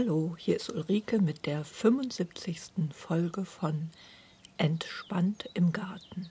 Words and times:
Hallo, 0.00 0.36
hier 0.38 0.54
ist 0.54 0.70
Ulrike 0.70 1.20
mit 1.20 1.44
der 1.44 1.64
75. 1.64 2.94
Folge 2.94 3.44
von 3.44 3.90
Entspannt 4.56 5.50
im 5.54 5.72
Garten. 5.72 6.30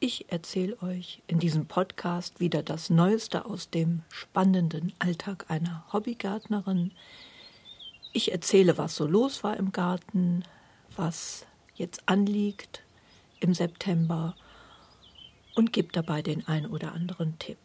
Ich 0.00 0.32
erzähle 0.32 0.80
euch 0.80 1.20
in 1.26 1.40
diesem 1.40 1.66
Podcast 1.66 2.40
wieder 2.40 2.62
das 2.62 2.88
Neueste 2.88 3.44
aus 3.44 3.68
dem 3.68 4.00
spannenden 4.08 4.94
Alltag 4.98 5.44
einer 5.50 5.84
Hobbygärtnerin. 5.92 6.92
Ich 8.14 8.32
erzähle, 8.32 8.78
was 8.78 8.96
so 8.96 9.06
los 9.06 9.44
war 9.44 9.58
im 9.58 9.70
Garten, 9.72 10.42
was 10.96 11.44
jetzt 11.74 12.08
anliegt 12.08 12.82
im 13.40 13.52
September 13.52 14.34
und 15.54 15.70
gebe 15.70 15.92
dabei 15.92 16.22
den 16.22 16.48
ein 16.48 16.64
oder 16.64 16.94
anderen 16.94 17.38
Tipp. 17.38 17.58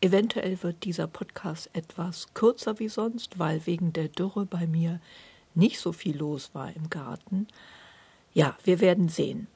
Eventuell 0.00 0.62
wird 0.62 0.84
dieser 0.84 1.08
Podcast 1.08 1.70
etwas 1.72 2.32
kürzer 2.34 2.78
wie 2.78 2.88
sonst, 2.88 3.38
weil 3.38 3.66
wegen 3.66 3.92
der 3.92 4.08
Dürre 4.08 4.46
bei 4.46 4.66
mir 4.66 5.00
nicht 5.54 5.80
so 5.80 5.92
viel 5.92 6.16
los 6.16 6.50
war 6.52 6.72
im 6.74 6.88
Garten. 6.88 7.48
Ja, 8.32 8.56
wir 8.62 8.78
werden 8.80 9.08
sehen. 9.08 9.48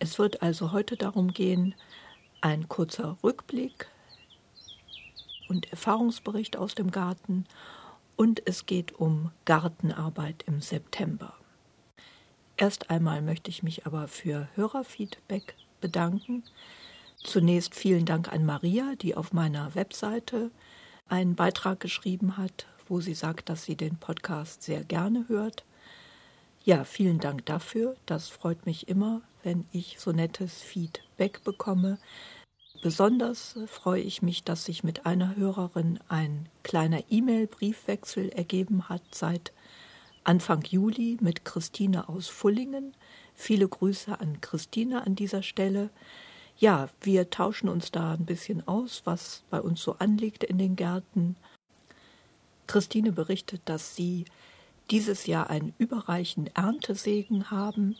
Es 0.00 0.18
wird 0.18 0.42
also 0.42 0.72
heute 0.72 0.96
darum 0.96 1.32
gehen, 1.32 1.76
ein 2.40 2.68
kurzer 2.68 3.16
Rückblick 3.22 3.88
und 5.48 5.70
Erfahrungsbericht 5.70 6.56
aus 6.56 6.74
dem 6.74 6.90
Garten 6.90 7.44
und 8.16 8.42
es 8.46 8.66
geht 8.66 8.92
um 8.98 9.30
Gartenarbeit 9.44 10.42
im 10.48 10.60
September. 10.60 11.34
Erst 12.56 12.90
einmal 12.90 13.22
möchte 13.22 13.50
ich 13.50 13.62
mich 13.62 13.86
aber 13.86 14.08
für 14.08 14.48
Hörerfeedback 14.56 15.54
bedanken. 15.80 16.42
Zunächst 17.24 17.74
vielen 17.74 18.04
Dank 18.04 18.32
an 18.32 18.44
Maria, 18.44 18.94
die 19.00 19.14
auf 19.14 19.32
meiner 19.32 19.74
Webseite 19.74 20.50
einen 21.08 21.34
Beitrag 21.36 21.78
geschrieben 21.78 22.36
hat, 22.36 22.66
wo 22.88 23.00
sie 23.00 23.14
sagt, 23.14 23.48
dass 23.48 23.64
sie 23.64 23.76
den 23.76 23.96
Podcast 23.96 24.62
sehr 24.62 24.82
gerne 24.82 25.26
hört. 25.28 25.64
Ja, 26.64 26.84
vielen 26.84 27.20
Dank 27.20 27.46
dafür. 27.46 27.96
Das 28.06 28.28
freut 28.28 28.66
mich 28.66 28.88
immer, 28.88 29.20
wenn 29.42 29.66
ich 29.72 29.96
so 29.98 30.12
nettes 30.12 30.62
Feedback 30.62 31.44
bekomme. 31.44 31.98
Besonders 32.82 33.56
freue 33.66 34.02
ich 34.02 34.22
mich, 34.22 34.42
dass 34.42 34.64
sich 34.64 34.82
mit 34.82 35.06
einer 35.06 35.36
Hörerin 35.36 36.00
ein 36.08 36.48
kleiner 36.64 37.02
E-Mail-Briefwechsel 37.08 38.30
ergeben 38.30 38.88
hat 38.88 39.02
seit 39.12 39.52
Anfang 40.24 40.62
Juli 40.62 41.18
mit 41.20 41.44
Christine 41.44 42.08
aus 42.08 42.28
Fullingen. 42.28 42.94
Viele 43.34 43.68
Grüße 43.68 44.18
an 44.18 44.40
Christine 44.40 45.06
an 45.06 45.14
dieser 45.14 45.42
Stelle 45.42 45.90
ja, 46.62 46.88
wir 47.00 47.28
tauschen 47.28 47.68
uns 47.68 47.90
da 47.90 48.12
ein 48.12 48.24
bisschen 48.24 48.66
aus, 48.68 49.02
was 49.04 49.42
bei 49.50 49.60
uns 49.60 49.82
so 49.82 49.96
anliegt 49.98 50.44
in 50.44 50.58
den 50.58 50.76
Gärten. 50.76 51.34
Christine 52.68 53.10
berichtet, 53.10 53.62
dass 53.64 53.96
sie 53.96 54.26
dieses 54.88 55.26
Jahr 55.26 55.50
einen 55.50 55.74
überreichen 55.78 56.46
Erntesegen 56.54 57.50
haben. 57.50 57.96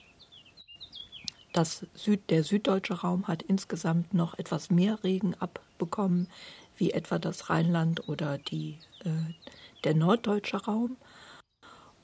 Das 1.53 1.87
Süd, 1.95 2.31
der 2.31 2.45
süddeutsche 2.45 3.01
Raum 3.01 3.27
hat 3.27 3.43
insgesamt 3.43 4.15
noch 4.15 4.39
etwas 4.39 4.71
mehr 4.71 5.03
Regen 5.03 5.35
abbekommen, 5.41 6.29
wie 6.77 6.93
etwa 6.93 7.19
das 7.19 7.51
Rheinland 7.51 8.09
oder 8.09 8.39
die, 8.39 8.79
äh, 9.01 9.35
der 9.83 9.97
norddeutsche 9.97 10.59
Raum. 10.59 10.97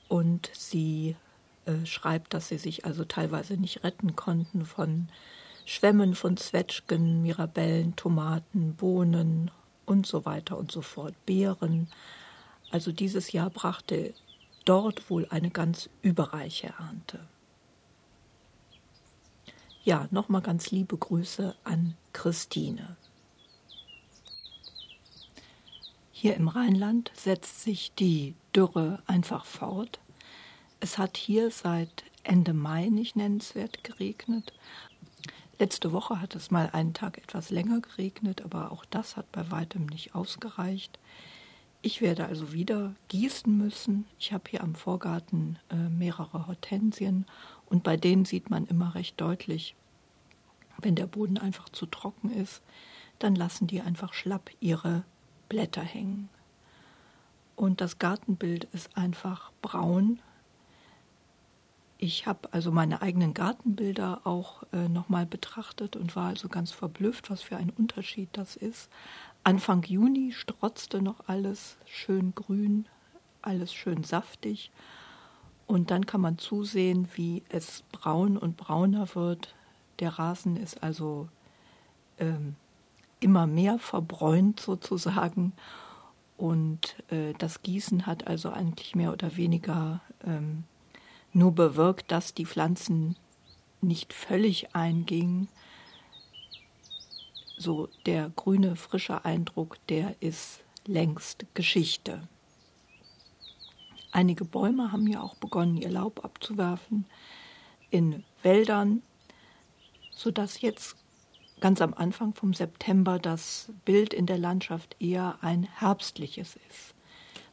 Und 0.09 0.51
sie 0.53 1.15
äh, 1.65 1.85
schreibt, 1.85 2.33
dass 2.33 2.49
sie 2.49 2.57
sich 2.57 2.83
also 2.83 3.05
teilweise 3.05 3.53
nicht 3.53 3.85
retten 3.85 4.17
konnten 4.17 4.65
von 4.65 5.07
Schwämmen 5.69 6.15
von 6.15 6.35
Zwetschgen, 6.35 7.21
Mirabellen, 7.21 7.95
Tomaten, 7.95 8.73
Bohnen 8.73 9.51
und 9.85 10.07
so 10.07 10.25
weiter 10.25 10.57
und 10.57 10.71
so 10.71 10.81
fort, 10.81 11.13
Beeren. 11.27 11.91
Also 12.71 12.91
dieses 12.91 13.33
Jahr 13.33 13.51
brachte 13.51 14.15
dort 14.65 15.11
wohl 15.11 15.27
eine 15.29 15.51
ganz 15.51 15.87
überreiche 16.01 16.73
Ernte. 16.79 17.19
Ja, 19.83 20.07
nochmal 20.09 20.41
ganz 20.41 20.71
liebe 20.71 20.97
Grüße 20.97 21.55
an 21.63 21.95
Christine. 22.13 22.95
Hier 26.11 26.35
im 26.35 26.47
Rheinland 26.47 27.11
setzt 27.13 27.61
sich 27.61 27.93
die 27.93 28.33
Dürre 28.55 29.03
einfach 29.05 29.45
fort. 29.45 29.99
Es 30.79 30.97
hat 30.97 31.15
hier 31.15 31.51
seit 31.51 32.05
Ende 32.23 32.53
Mai 32.53 32.89
nicht 32.89 33.15
nennenswert 33.15 33.83
geregnet, 33.83 34.53
Letzte 35.59 35.91
Woche 35.91 36.21
hat 36.21 36.35
es 36.35 36.51
mal 36.51 36.69
einen 36.71 36.93
Tag 36.93 37.17
etwas 37.17 37.49
länger 37.49 37.81
geregnet, 37.81 38.43
aber 38.43 38.71
auch 38.71 38.85
das 38.85 39.17
hat 39.17 39.29
bei 39.33 39.51
weitem 39.51 39.87
nicht 39.87 40.15
ausgereicht. 40.15 40.97
Ich 41.81 41.99
werde 41.99 42.25
also 42.27 42.53
wieder 42.53 42.95
gießen 43.09 43.57
müssen. 43.57 44.05
Ich 44.17 44.31
habe 44.31 44.45
hier 44.49 44.63
am 44.63 44.73
Vorgarten 44.73 45.59
äh, 45.69 45.75
mehrere 45.75 46.47
Hortensien 46.47 47.25
und 47.65 47.83
bei 47.83 47.97
denen 47.97 48.23
sieht 48.23 48.49
man 48.49 48.67
immer 48.67 48.95
recht 48.95 49.19
deutlich, 49.19 49.75
wenn 50.81 50.95
der 50.95 51.07
Boden 51.07 51.37
einfach 51.37 51.67
zu 51.67 51.85
trocken 51.85 52.31
ist, 52.31 52.61
dann 53.19 53.35
lassen 53.35 53.67
die 53.67 53.81
einfach 53.81 54.13
schlapp 54.13 54.49
ihre 54.61 55.03
Blätter 55.49 55.81
hängen. 55.81 56.29
Und 57.57 57.81
das 57.81 57.99
Gartenbild 57.99 58.63
ist 58.71 58.95
einfach 58.95 59.51
braun, 59.61 60.21
ich 62.01 62.25
habe 62.25 62.53
also 62.53 62.71
meine 62.71 63.01
eigenen 63.01 63.33
Gartenbilder 63.33 64.21
auch 64.23 64.63
äh, 64.71 64.87
nochmal 64.87 65.25
betrachtet 65.25 65.97
und 65.97 66.15
war 66.15 66.29
also 66.29 66.47
ganz 66.47 66.71
verblüfft, 66.71 67.29
was 67.29 67.41
für 67.41 67.57
ein 67.57 67.71
Unterschied 67.71 68.29
das 68.31 68.55
ist. 68.55 68.89
Anfang 69.43 69.83
Juni 69.83 70.31
strotzte 70.31 71.01
noch 71.01 71.27
alles 71.27 71.75
schön 71.85 72.33
grün, 72.33 72.87
alles 73.41 73.73
schön 73.73 74.05
saftig. 74.05 74.71
Und 75.67 75.91
dann 75.91 76.05
kann 76.05 76.21
man 76.21 76.37
zusehen, 76.37 77.09
wie 77.15 77.43
es 77.49 77.83
braun 77.91 78.37
und 78.37 78.55
brauner 78.55 79.13
wird. 79.13 79.53
Der 79.99 80.17
Rasen 80.17 80.55
ist 80.55 80.81
also 80.81 81.27
ähm, 82.17 82.55
immer 83.19 83.45
mehr 83.45 83.77
verbräunt 83.77 84.61
sozusagen. 84.61 85.51
Und 86.37 86.95
äh, 87.11 87.33
das 87.37 87.61
Gießen 87.61 88.05
hat 88.05 88.25
also 88.25 88.51
eigentlich 88.51 88.95
mehr 88.95 89.11
oder 89.11 89.35
weniger 89.35 89.99
ähm, 90.25 90.63
nur 91.33 91.53
bewirkt, 91.53 92.11
dass 92.11 92.33
die 92.33 92.45
Pflanzen 92.45 93.15
nicht 93.81 94.13
völlig 94.13 94.75
eingingen. 94.75 95.47
So 97.57 97.89
der 98.05 98.29
grüne, 98.35 98.75
frische 98.75 99.25
Eindruck, 99.25 99.77
der 99.87 100.15
ist 100.21 100.61
längst 100.85 101.45
Geschichte. 101.53 102.27
Einige 104.11 104.43
Bäume 104.43 104.91
haben 104.91 105.07
ja 105.07 105.21
auch 105.21 105.35
begonnen, 105.35 105.77
ihr 105.77 105.89
Laub 105.89 106.25
abzuwerfen 106.25 107.05
in 107.91 108.23
Wäldern, 108.41 109.03
sodass 110.11 110.61
jetzt 110.61 110.95
ganz 111.59 111.81
am 111.81 111.93
Anfang 111.93 112.33
vom 112.33 112.53
September 112.53 113.19
das 113.19 113.71
Bild 113.85 114.13
in 114.13 114.25
der 114.25 114.37
Landschaft 114.37 114.95
eher 114.99 115.37
ein 115.41 115.63
herbstliches 115.63 116.57
ist. 116.69 116.95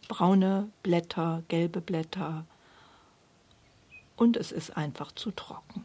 Braune 0.08 0.70
Blätter, 0.82 1.42
gelbe 1.48 1.80
Blätter, 1.80 2.46
und 4.16 4.36
es 4.36 4.52
ist 4.52 4.76
einfach 4.76 5.12
zu 5.12 5.30
trocken. 5.30 5.84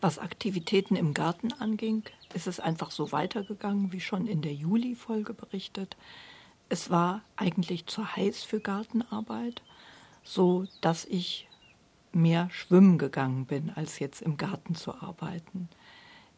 Was 0.00 0.18
Aktivitäten 0.18 0.94
im 0.94 1.14
Garten 1.14 1.52
anging, 1.52 2.04
ist 2.34 2.46
es 2.46 2.60
einfach 2.60 2.90
so 2.90 3.12
weitergegangen, 3.12 3.92
wie 3.92 4.00
schon 4.00 4.26
in 4.26 4.42
der 4.42 4.52
Juli-Folge 4.52 5.34
berichtet. 5.34 5.96
Es 6.68 6.90
war 6.90 7.22
eigentlich 7.36 7.86
zu 7.86 8.16
heiß 8.16 8.42
für 8.42 8.60
Gartenarbeit, 8.60 9.62
so 10.22 10.66
dass 10.80 11.04
ich 11.06 11.48
mehr 12.12 12.48
schwimmen 12.50 12.98
gegangen 12.98 13.46
bin, 13.46 13.70
als 13.70 13.98
jetzt 13.98 14.22
im 14.22 14.36
Garten 14.36 14.74
zu 14.74 14.94
arbeiten. 14.94 15.68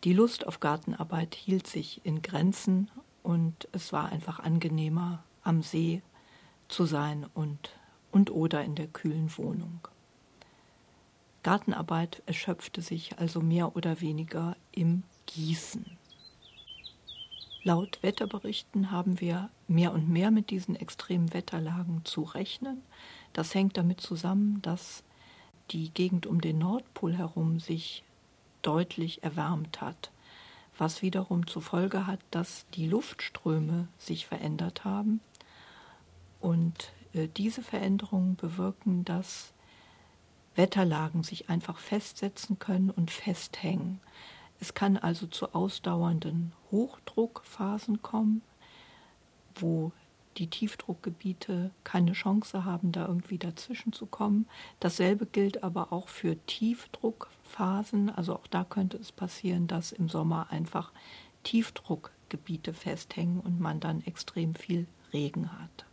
Die 0.05 0.13
Lust 0.13 0.47
auf 0.47 0.61
Gartenarbeit 0.61 1.35
hielt 1.35 1.67
sich 1.67 2.01
in 2.05 2.23
Grenzen 2.23 2.91
und 3.23 3.69
es 3.73 3.93
war 3.93 4.11
einfach 4.11 4.39
angenehmer, 4.39 5.25
am 5.43 5.63
See 5.63 6.03
zu 6.69 6.85
sein 6.85 7.27
und, 7.35 7.71
und 8.13 8.31
oder 8.31 8.63
in 8.63 8.75
der 8.75 8.87
kühlen 8.87 9.37
Wohnung. 9.37 9.89
Gartenarbeit 11.43 12.23
erschöpfte 12.27 12.83
sich 12.83 13.19
also 13.19 13.41
mehr 13.41 13.77
oder 13.77 14.01
weniger 14.01 14.57
im 14.73 15.05
Gießen. 15.27 15.99
Laut 17.63 18.03
Wetterberichten 18.03 18.91
haben 18.91 19.21
wir 19.21 19.51
mehr 19.67 19.93
und 19.93 20.09
mehr 20.09 20.31
mit 20.31 20.51
diesen 20.51 20.77
extremen 20.77 21.35
Wetterlagen 21.35 22.05
zu 22.05 22.23
rechnen. 22.23 22.83
Das 23.33 23.55
hängt 23.55 23.77
damit 23.77 24.01
zusammen, 24.01 24.63
dass 24.63 25.03
die 25.71 25.91
Gegend 25.91 26.27
um 26.27 26.41
den 26.41 26.59
Nordpol 26.59 27.15
herum 27.15 27.61
sich 27.61 28.05
deutlich 28.63 29.23
erwärmt 29.23 29.81
hat, 29.81 30.11
was 30.79 31.03
wiederum 31.03 31.47
zur 31.47 31.63
Folge 31.63 32.07
hat, 32.07 32.21
dass 32.31 32.67
die 32.75 32.87
Luftströme 32.87 33.89
sich 33.99 34.27
verändert 34.27 34.85
haben. 34.85 35.21
Und 36.41 36.93
äh, 37.13 37.29
diese 37.29 37.63
Veränderungen 37.63 38.37
bewirken, 38.37 39.05
dass 39.05 39.53
Wetterlagen 40.59 41.23
sich 41.23 41.49
einfach 41.49 41.79
festsetzen 41.79 42.59
können 42.59 42.91
und 42.91 43.13
festhängen. 43.13 44.01
Es 44.61 44.75
kann 44.75 44.97
also 44.97 45.29
zu 45.29 45.55
ausdauernden 45.55 46.53
Hochdruckphasen 46.73 48.03
kommen, 48.03 48.43
wo 49.55 49.93
die 50.37 50.49
Tiefdruckgebiete 50.49 51.71
keine 51.85 52.13
Chance 52.13 52.65
haben, 52.65 52.93
da 52.93 53.07
irgendwie 53.07 53.39
dazwischen 53.39 53.93
zu 53.93 54.07
kommen. 54.07 54.47
Dasselbe 54.81 55.27
gilt 55.27 55.63
aber 55.63 55.93
auch 55.93 56.09
für 56.09 56.37
Tiefdruckphasen. 56.47 58.11
Also 58.11 58.35
auch 58.35 58.47
da 58.49 58.65
könnte 58.65 58.97
es 58.99 59.13
passieren, 59.13 59.69
dass 59.69 59.93
im 59.93 60.09
Sommer 60.09 60.49
einfach 60.51 60.93
Tiefdruckgebiete 61.45 62.75
festhängen 62.75 63.41
und 63.41 63.61
man 63.61 63.79
dann 63.81 64.03
extrem 64.03 64.55
viel 64.57 64.87
Regen 65.13 65.53
hat. 65.53 65.88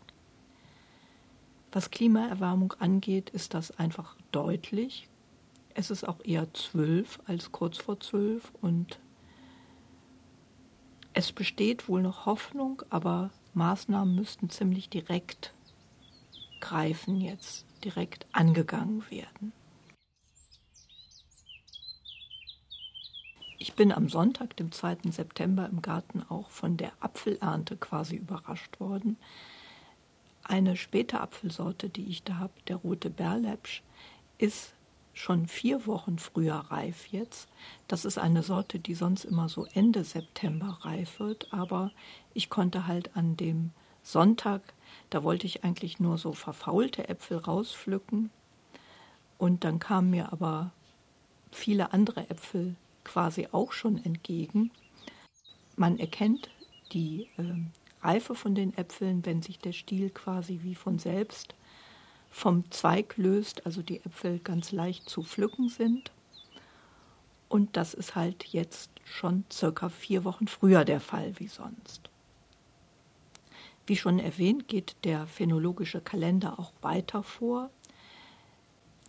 Was 1.75 1.91
Klimaerwärmung 1.91 2.71
angeht, 2.79 3.31
ist 3.31 3.53
das 3.53 3.77
einfach 3.77 4.15
deutlich. 4.31 5.09
Es 5.73 5.91
ist 5.91 6.07
auch 6.07 6.23
eher 6.23 6.53
zwölf 6.53 7.19
als 7.25 7.51
kurz 7.51 7.79
vor 7.79 7.99
zwölf 7.99 8.53
und 8.61 9.01
es 11.11 11.33
besteht 11.33 11.89
wohl 11.89 12.01
noch 12.01 12.25
Hoffnung, 12.25 12.81
aber 12.89 13.29
Maßnahmen 13.55 14.15
müssten 14.15 14.49
ziemlich 14.49 14.87
direkt 14.87 15.53
greifen 16.61 17.19
jetzt, 17.19 17.65
direkt 17.83 18.25
angegangen 18.31 19.03
werden. 19.11 19.51
Ich 23.59 23.73
bin 23.73 23.91
am 23.91 24.07
Sonntag, 24.07 24.55
dem 24.55 24.71
2. 24.71 25.11
September, 25.11 25.67
im 25.67 25.81
Garten 25.81 26.23
auch 26.29 26.51
von 26.51 26.77
der 26.77 26.93
Apfelernte 27.01 27.75
quasi 27.75 28.15
überrascht 28.15 28.79
worden. 28.79 29.17
Eine 30.47 30.77
späte 30.77 31.21
Apfelsorte, 31.21 31.89
die 31.89 32.05
ich 32.05 32.21
da 32.21 32.37
habe, 32.37 32.53
der 32.67 32.75
rote 32.75 33.09
Berlepsch, 33.09 33.81
ist 34.37 34.73
schon 35.11 35.47
vier 35.47 35.87
Wochen 35.87 36.19
früher 36.19 36.55
reif 36.55 37.07
jetzt. 37.07 37.49
Das 37.87 38.05
ist 38.05 38.19
eine 38.19 38.43
Sorte, 38.43 38.77
die 38.77 38.93
sonst 38.93 39.25
immer 39.25 39.49
so 39.49 39.65
Ende 39.73 40.03
September 40.03 40.77
reif 40.81 41.19
wird, 41.19 41.51
aber 41.51 41.91
ich 42.35 42.51
konnte 42.51 42.85
halt 42.85 43.15
an 43.17 43.37
dem 43.37 43.71
Sonntag, 44.03 44.61
da 45.09 45.23
wollte 45.23 45.47
ich 45.47 45.63
eigentlich 45.63 45.99
nur 45.99 46.19
so 46.19 46.33
verfaulte 46.33 47.09
Äpfel 47.09 47.37
rauspflücken 47.37 48.29
und 49.39 49.63
dann 49.63 49.79
kamen 49.79 50.11
mir 50.11 50.31
aber 50.31 50.71
viele 51.51 51.91
andere 51.91 52.29
Äpfel 52.29 52.75
quasi 53.03 53.47
auch 53.51 53.71
schon 53.71 53.97
entgegen. 54.03 54.69
Man 55.75 55.97
erkennt 55.97 56.51
die 56.91 57.29
äh, 57.37 57.63
Reife 58.05 58.35
von 58.35 58.53
den 58.53 58.77
Äpfeln, 58.77 59.25
wenn 59.25 59.41
sich 59.41 59.57
der 59.57 59.73
Stiel 59.73 60.09
quasi 60.09 60.59
wie 60.63 60.75
von 60.75 60.99
selbst 60.99 61.55
vom 62.29 62.69
Zweig 62.69 63.17
löst, 63.17 63.65
also 63.65 63.81
die 63.81 64.01
Äpfel 64.01 64.39
ganz 64.39 64.71
leicht 64.71 65.09
zu 65.09 65.23
pflücken 65.23 65.69
sind. 65.69 66.11
Und 67.49 67.77
das 67.77 67.93
ist 67.93 68.15
halt 68.15 68.43
jetzt 68.45 68.91
schon 69.05 69.45
circa 69.51 69.89
vier 69.89 70.23
Wochen 70.23 70.47
früher 70.47 70.83
der 70.83 70.99
Fall 70.99 71.33
wie 71.39 71.47
sonst. 71.47 72.09
Wie 73.87 73.95
schon 73.95 74.19
erwähnt, 74.19 74.67
geht 74.67 74.95
der 75.03 75.27
phänologische 75.27 76.01
Kalender 76.01 76.59
auch 76.59 76.73
weiter 76.81 77.23
vor. 77.23 77.69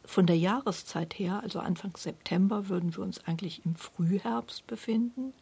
Von 0.05 0.27
der 0.27 0.39
Jahreszeit 0.39 1.19
her, 1.19 1.41
also 1.43 1.59
Anfang 1.59 1.97
September, 1.97 2.69
würden 2.69 2.97
wir 2.97 3.03
uns 3.03 3.25
eigentlich 3.27 3.67
im 3.67 3.75
Frühherbst 3.75 4.67
befinden. 4.67 5.33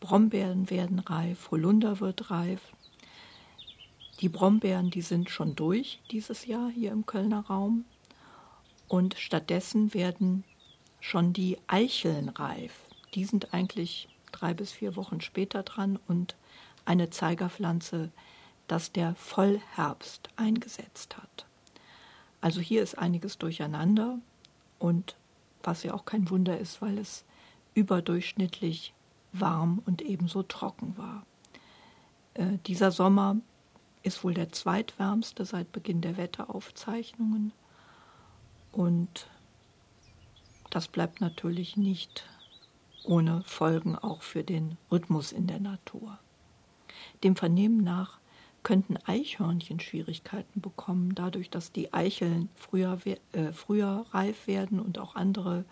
Brombeeren 0.00 0.68
werden 0.68 0.98
reif, 0.98 1.50
Holunder 1.50 2.00
wird 2.00 2.30
reif, 2.30 2.60
die 4.20 4.28
Brombeeren, 4.28 4.90
die 4.90 5.02
sind 5.02 5.30
schon 5.30 5.54
durch 5.54 6.00
dieses 6.10 6.46
Jahr 6.46 6.70
hier 6.70 6.92
im 6.92 7.06
Kölner 7.06 7.46
Raum. 7.46 7.84
Und 8.88 9.14
stattdessen 9.18 9.94
werden 9.94 10.44
schon 11.00 11.32
die 11.32 11.58
Eicheln 11.66 12.28
reif. 12.28 12.72
Die 13.14 13.24
sind 13.24 13.52
eigentlich 13.52 14.08
drei 14.32 14.54
bis 14.54 14.72
vier 14.72 14.96
Wochen 14.96 15.20
später 15.20 15.62
dran 15.62 15.98
und 16.06 16.36
eine 16.84 17.10
Zeigerpflanze, 17.10 18.10
dass 18.68 18.92
der 18.92 19.14
Vollherbst 19.14 20.28
eingesetzt 20.36 21.16
hat. 21.16 21.46
Also 22.40 22.60
hier 22.60 22.82
ist 22.82 22.96
einiges 22.96 23.38
durcheinander 23.38 24.18
und 24.78 25.16
was 25.62 25.82
ja 25.82 25.94
auch 25.94 26.04
kein 26.04 26.30
Wunder 26.30 26.58
ist, 26.58 26.80
weil 26.80 26.98
es 26.98 27.24
überdurchschnittlich 27.74 28.92
warm 29.32 29.82
und 29.84 30.02
ebenso 30.02 30.42
trocken 30.42 30.96
war. 30.96 31.26
Äh, 32.34 32.58
dieser 32.66 32.90
Sommer 32.92 33.36
ist 34.06 34.22
wohl 34.22 34.34
der 34.34 34.52
zweitwärmste 34.52 35.44
seit 35.44 35.72
Beginn 35.72 36.00
der 36.00 36.16
Wetteraufzeichnungen. 36.16 37.52
Und 38.70 39.28
das 40.70 40.86
bleibt 40.86 41.20
natürlich 41.20 41.76
nicht 41.76 42.24
ohne 43.04 43.42
Folgen 43.42 43.96
auch 43.96 44.22
für 44.22 44.44
den 44.44 44.78
Rhythmus 44.92 45.32
in 45.32 45.48
der 45.48 45.58
Natur. 45.58 46.18
Dem 47.24 47.34
Vernehmen 47.34 47.82
nach 47.82 48.18
könnten 48.62 48.96
Eichhörnchen 49.06 49.80
Schwierigkeiten 49.80 50.60
bekommen, 50.60 51.14
dadurch, 51.14 51.50
dass 51.50 51.72
die 51.72 51.92
Eicheln 51.92 52.48
früher, 52.54 52.98
äh, 53.32 53.52
früher 53.52 54.06
reif 54.10 54.46
werden 54.46 54.78
und 54.78 54.98
auch 54.98 55.16
andere 55.16 55.64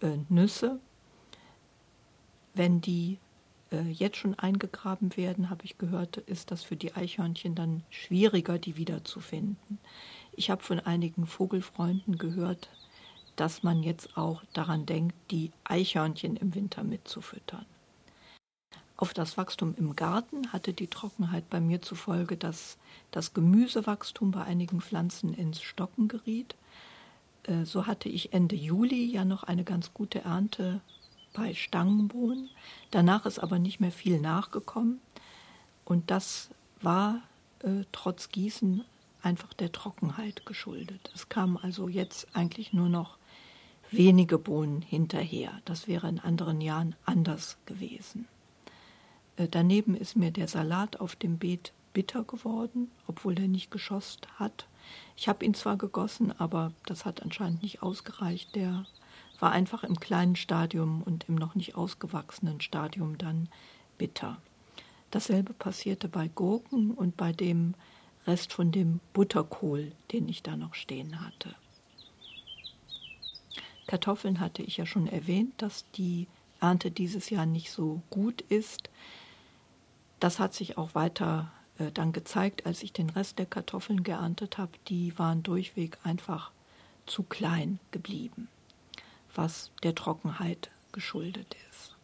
äh, 0.00 0.18
Nüsse. 0.28 0.80
Wenn 2.54 2.82
die 2.82 3.18
jetzt 3.90 4.18
schon 4.18 4.38
eingegraben 4.38 5.16
werden, 5.16 5.50
habe 5.50 5.64
ich 5.64 5.78
gehört, 5.78 6.18
ist 6.18 6.50
das 6.50 6.62
für 6.62 6.76
die 6.76 6.94
Eichhörnchen 6.94 7.54
dann 7.54 7.82
schwieriger, 7.90 8.58
die 8.58 8.76
wiederzufinden. 8.76 9.78
Ich 10.32 10.50
habe 10.50 10.62
von 10.62 10.80
einigen 10.80 11.26
Vogelfreunden 11.26 12.18
gehört, 12.18 12.68
dass 13.36 13.62
man 13.62 13.82
jetzt 13.82 14.16
auch 14.16 14.42
daran 14.52 14.86
denkt, 14.86 15.14
die 15.30 15.50
Eichhörnchen 15.64 16.36
im 16.36 16.54
Winter 16.54 16.84
mitzufüttern. 16.84 17.66
Auf 18.96 19.12
das 19.12 19.36
Wachstum 19.36 19.74
im 19.76 19.96
Garten 19.96 20.52
hatte 20.52 20.72
die 20.72 20.86
Trockenheit 20.86 21.50
bei 21.50 21.60
mir 21.60 21.82
zufolge, 21.82 22.36
dass 22.36 22.78
das 23.10 23.34
Gemüsewachstum 23.34 24.30
bei 24.30 24.44
einigen 24.44 24.80
Pflanzen 24.80 25.34
ins 25.34 25.62
Stocken 25.62 26.06
geriet. 26.06 26.54
Äh, 27.42 27.64
so 27.64 27.86
hatte 27.86 28.08
ich 28.08 28.32
Ende 28.32 28.54
Juli 28.54 29.04
ja 29.06 29.24
noch 29.24 29.42
eine 29.42 29.64
ganz 29.64 29.92
gute 29.94 30.20
Ernte 30.20 30.80
bei 31.34 31.52
Stangenbohnen. 31.52 32.48
Danach 32.90 33.26
ist 33.26 33.38
aber 33.38 33.58
nicht 33.58 33.80
mehr 33.80 33.92
viel 33.92 34.20
nachgekommen. 34.20 35.00
Und 35.84 36.10
das 36.10 36.48
war 36.80 37.20
äh, 37.60 37.84
trotz 37.92 38.30
Gießen 38.30 38.84
einfach 39.22 39.52
der 39.52 39.72
Trockenheit 39.72 40.46
geschuldet. 40.46 41.10
Es 41.14 41.28
kamen 41.28 41.58
also 41.58 41.88
jetzt 41.88 42.28
eigentlich 42.34 42.72
nur 42.72 42.88
noch 42.88 43.18
wenige 43.90 44.38
Bohnen 44.38 44.80
hinterher. 44.80 45.60
Das 45.64 45.86
wäre 45.88 46.08
in 46.08 46.20
anderen 46.20 46.60
Jahren 46.60 46.94
anders 47.04 47.58
gewesen. 47.66 48.26
Äh, 49.36 49.48
daneben 49.48 49.94
ist 49.94 50.16
mir 50.16 50.30
der 50.30 50.48
Salat 50.48 51.00
auf 51.00 51.16
dem 51.16 51.38
Beet 51.38 51.72
bitter 51.92 52.24
geworden, 52.24 52.90
obwohl 53.06 53.38
er 53.38 53.48
nicht 53.48 53.70
geschossen 53.70 54.22
hat. 54.36 54.66
Ich 55.16 55.28
habe 55.28 55.44
ihn 55.44 55.54
zwar 55.54 55.76
gegossen, 55.76 56.32
aber 56.38 56.72
das 56.86 57.04
hat 57.04 57.22
anscheinend 57.22 57.62
nicht 57.62 57.82
ausgereicht. 57.82 58.54
Der 58.54 58.84
war 59.44 59.52
einfach 59.52 59.84
im 59.84 60.00
kleinen 60.00 60.36
Stadium 60.36 61.02
und 61.02 61.28
im 61.28 61.34
noch 61.34 61.54
nicht 61.54 61.74
ausgewachsenen 61.74 62.62
Stadium 62.62 63.18
dann 63.18 63.50
bitter. 63.98 64.38
Dasselbe 65.10 65.52
passierte 65.52 66.08
bei 66.08 66.28
Gurken 66.28 66.92
und 66.92 67.18
bei 67.18 67.30
dem 67.32 67.74
Rest 68.26 68.54
von 68.54 68.72
dem 68.72 69.00
Butterkohl, 69.12 69.92
den 70.12 70.30
ich 70.30 70.42
da 70.42 70.56
noch 70.56 70.72
stehen 70.72 71.20
hatte. 71.20 71.54
Kartoffeln 73.86 74.40
hatte 74.40 74.62
ich 74.62 74.78
ja 74.78 74.86
schon 74.86 75.08
erwähnt, 75.08 75.52
dass 75.58 75.84
die 75.90 76.26
Ernte 76.58 76.90
dieses 76.90 77.28
Jahr 77.28 77.44
nicht 77.44 77.70
so 77.70 78.00
gut 78.08 78.40
ist. 78.48 78.88
Das 80.20 80.38
hat 80.38 80.54
sich 80.54 80.78
auch 80.78 80.94
weiter 80.94 81.52
äh, 81.76 81.92
dann 81.92 82.12
gezeigt, 82.14 82.64
als 82.64 82.82
ich 82.82 82.94
den 82.94 83.10
Rest 83.10 83.38
der 83.38 83.44
Kartoffeln 83.44 84.04
geerntet 84.04 84.56
habe. 84.56 84.72
Die 84.88 85.18
waren 85.18 85.42
durchweg 85.42 85.98
einfach 86.02 86.50
zu 87.04 87.24
klein 87.24 87.78
geblieben 87.90 88.48
was 89.34 89.70
der 89.82 89.94
Trockenheit 89.94 90.70
geschuldet 90.92 91.56
ist. 91.70 91.94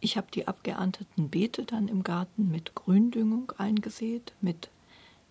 Ich 0.00 0.16
habe 0.16 0.26
die 0.34 0.48
abgeernteten 0.48 1.28
Beete 1.28 1.64
dann 1.64 1.86
im 1.86 2.02
Garten 2.02 2.50
mit 2.50 2.74
Gründüngung 2.74 3.52
eingesät, 3.56 4.32
mit 4.40 4.68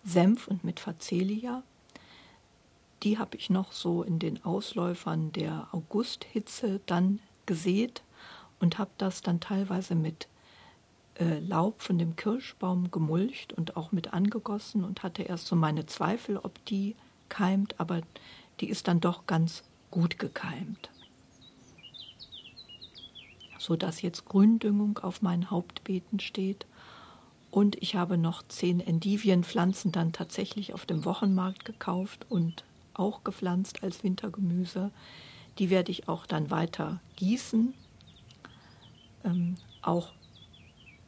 Senf 0.02 0.48
und 0.48 0.64
mit 0.64 0.80
Facelia. 0.80 1.62
Die 3.02 3.18
habe 3.18 3.36
ich 3.36 3.50
noch 3.50 3.72
so 3.72 4.02
in 4.02 4.18
den 4.18 4.42
Ausläufern 4.44 5.30
der 5.32 5.68
Augusthitze 5.72 6.80
dann 6.86 7.20
gesät 7.44 8.02
und 8.60 8.78
habe 8.78 8.90
das 8.96 9.20
dann 9.20 9.40
teilweise 9.40 9.94
mit 9.94 10.28
äh, 11.16 11.40
Laub 11.40 11.82
von 11.82 11.98
dem 11.98 12.16
Kirschbaum 12.16 12.90
gemulcht 12.90 13.52
und 13.52 13.76
auch 13.76 13.92
mit 13.92 14.14
angegossen 14.14 14.84
und 14.84 15.02
hatte 15.02 15.22
erst 15.22 15.46
so 15.46 15.56
meine 15.56 15.84
Zweifel, 15.84 16.38
ob 16.38 16.64
die 16.64 16.96
keimt, 17.28 17.78
aber 17.78 18.00
die 18.60 18.70
ist 18.70 18.88
dann 18.88 19.00
doch 19.00 19.26
ganz 19.26 19.64
gut 19.92 20.18
gekeimt, 20.18 20.90
sodass 23.58 24.02
jetzt 24.02 24.24
Gründüngung 24.24 24.98
auf 24.98 25.22
meinen 25.22 25.52
Hauptbeeten 25.52 26.18
steht. 26.18 26.66
Und 27.52 27.80
ich 27.80 27.94
habe 27.94 28.18
noch 28.18 28.42
zehn 28.48 28.80
Endivienpflanzen 28.80 29.92
dann 29.92 30.12
tatsächlich 30.12 30.72
auf 30.74 30.86
dem 30.86 31.04
Wochenmarkt 31.04 31.64
gekauft 31.64 32.26
und 32.28 32.64
auch 32.94 33.22
gepflanzt 33.22 33.84
als 33.84 34.02
Wintergemüse. 34.02 34.90
Die 35.58 35.70
werde 35.70 35.92
ich 35.92 36.08
auch 36.08 36.26
dann 36.26 36.50
weiter 36.50 37.00
gießen. 37.16 37.74
Ähm, 39.24 39.56
auch 39.82 40.12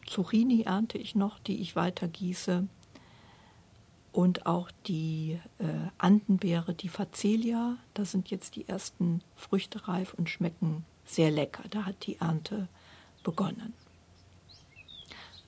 Zucchini 0.07 0.63
ernte 0.63 0.99
ich 0.99 1.15
noch, 1.15 1.39
die 1.39 1.61
ich 1.61 1.77
weiter 1.77 2.09
gieße. 2.09 2.69
Und 4.15 4.47
auch 4.47 4.71
die 4.87 5.41
äh, 5.59 5.65
Andenbeere, 5.99 6.73
die 6.73 6.89
Facelia, 6.89 7.79
da 7.95 8.05
sind 8.05 8.31
jetzt 8.31 8.55
die 8.55 8.69
ersten 8.69 9.23
Früchte 9.35 9.89
reif 9.89 10.15
und 10.15 10.31
schmecken 10.31 10.85
sehr 11.05 11.33
lecker. 11.33 11.65
Da 11.69 11.85
hat 11.85 12.07
die 12.07 12.19
Ernte 12.19 12.69
begonnen. 13.25 13.73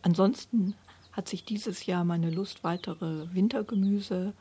Ansonsten 0.03 0.75
hat 1.13 1.29
sich 1.29 1.45
dieses 1.45 1.87
Jahr 1.87 2.03
meine 2.03 2.29
Lust, 2.29 2.65
weitere 2.65 3.33
Wintergemüse 3.33 4.35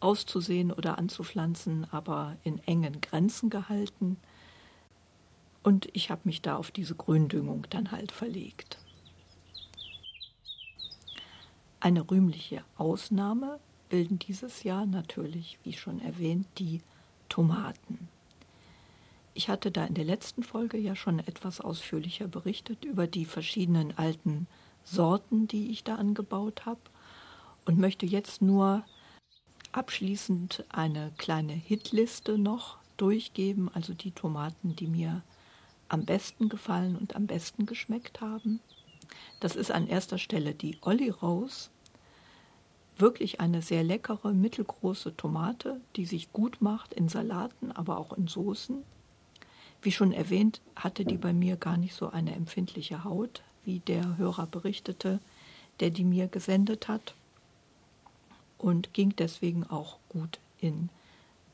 auszusehen 0.00 0.72
oder 0.72 0.98
anzupflanzen, 0.98 1.86
aber 1.92 2.36
in 2.42 2.58
engen 2.66 3.00
Grenzen 3.00 3.48
gehalten. 3.48 4.16
Und 5.62 5.88
ich 5.92 6.10
habe 6.10 6.22
mich 6.24 6.42
da 6.42 6.56
auf 6.56 6.72
diese 6.72 6.96
Gründüngung 6.96 7.64
dann 7.70 7.92
halt 7.92 8.10
verlegt. 8.10 8.78
Eine 11.78 12.10
rühmliche 12.10 12.64
Ausnahme 12.76 13.60
bilden 13.88 14.18
dieses 14.18 14.62
Jahr 14.62 14.86
natürlich, 14.86 15.58
wie 15.64 15.72
schon 15.72 16.00
erwähnt, 16.00 16.46
die 16.58 16.80
Tomaten. 17.28 18.08
Ich 19.34 19.48
hatte 19.48 19.70
da 19.70 19.84
in 19.84 19.94
der 19.94 20.04
letzten 20.04 20.42
Folge 20.42 20.78
ja 20.78 20.96
schon 20.96 21.20
etwas 21.20 21.60
ausführlicher 21.60 22.26
berichtet 22.26 22.84
über 22.84 23.06
die 23.06 23.24
verschiedenen 23.24 23.96
alten 23.96 24.46
Sorten, 24.84 25.46
die 25.46 25.70
ich 25.70 25.84
da 25.84 25.94
angebaut 25.94 26.66
habe 26.66 26.80
und 27.64 27.78
möchte 27.78 28.06
jetzt 28.06 28.42
nur 28.42 28.84
abschließend 29.72 30.64
eine 30.70 31.12
kleine 31.18 31.52
Hitliste 31.52 32.38
noch 32.38 32.78
durchgeben, 32.96 33.70
also 33.72 33.94
die 33.94 34.10
Tomaten, 34.10 34.74
die 34.74 34.86
mir 34.86 35.22
am 35.88 36.04
besten 36.04 36.48
gefallen 36.48 36.96
und 36.96 37.16
am 37.16 37.26
besten 37.26 37.66
geschmeckt 37.66 38.20
haben. 38.20 38.60
Das 39.40 39.56
ist 39.56 39.70
an 39.70 39.86
erster 39.86 40.18
Stelle 40.18 40.54
die 40.54 40.78
Olli 40.82 41.10
Rose. 41.10 41.70
Wirklich 42.98 43.40
eine 43.40 43.62
sehr 43.62 43.84
leckere, 43.84 44.32
mittelgroße 44.32 45.16
Tomate, 45.16 45.80
die 45.94 46.04
sich 46.04 46.32
gut 46.32 46.60
macht 46.60 46.92
in 46.92 47.08
Salaten, 47.08 47.70
aber 47.70 47.96
auch 47.96 48.12
in 48.12 48.26
Soßen. 48.26 48.82
Wie 49.80 49.92
schon 49.92 50.12
erwähnt, 50.12 50.60
hatte 50.74 51.04
die 51.04 51.16
bei 51.16 51.32
mir 51.32 51.56
gar 51.56 51.76
nicht 51.76 51.94
so 51.94 52.10
eine 52.10 52.34
empfindliche 52.34 53.04
Haut, 53.04 53.42
wie 53.64 53.78
der 53.78 54.16
Hörer 54.16 54.46
berichtete, 54.46 55.20
der 55.78 55.90
die 55.90 56.02
mir 56.02 56.26
gesendet 56.26 56.88
hat. 56.88 57.14
Und 58.58 58.92
ging 58.92 59.14
deswegen 59.16 59.62
auch 59.62 59.98
gut 60.08 60.40
in 60.58 60.88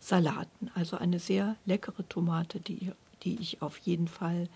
Salaten. 0.01 0.71
Also 0.75 0.97
eine 0.97 1.19
sehr 1.19 1.57
leckere 1.67 2.09
Tomate, 2.09 2.59
die, 2.59 2.93
die 3.23 3.39
ich 3.39 3.61
auf 3.61 3.77
jeden 3.77 4.09
Fall 4.09 4.49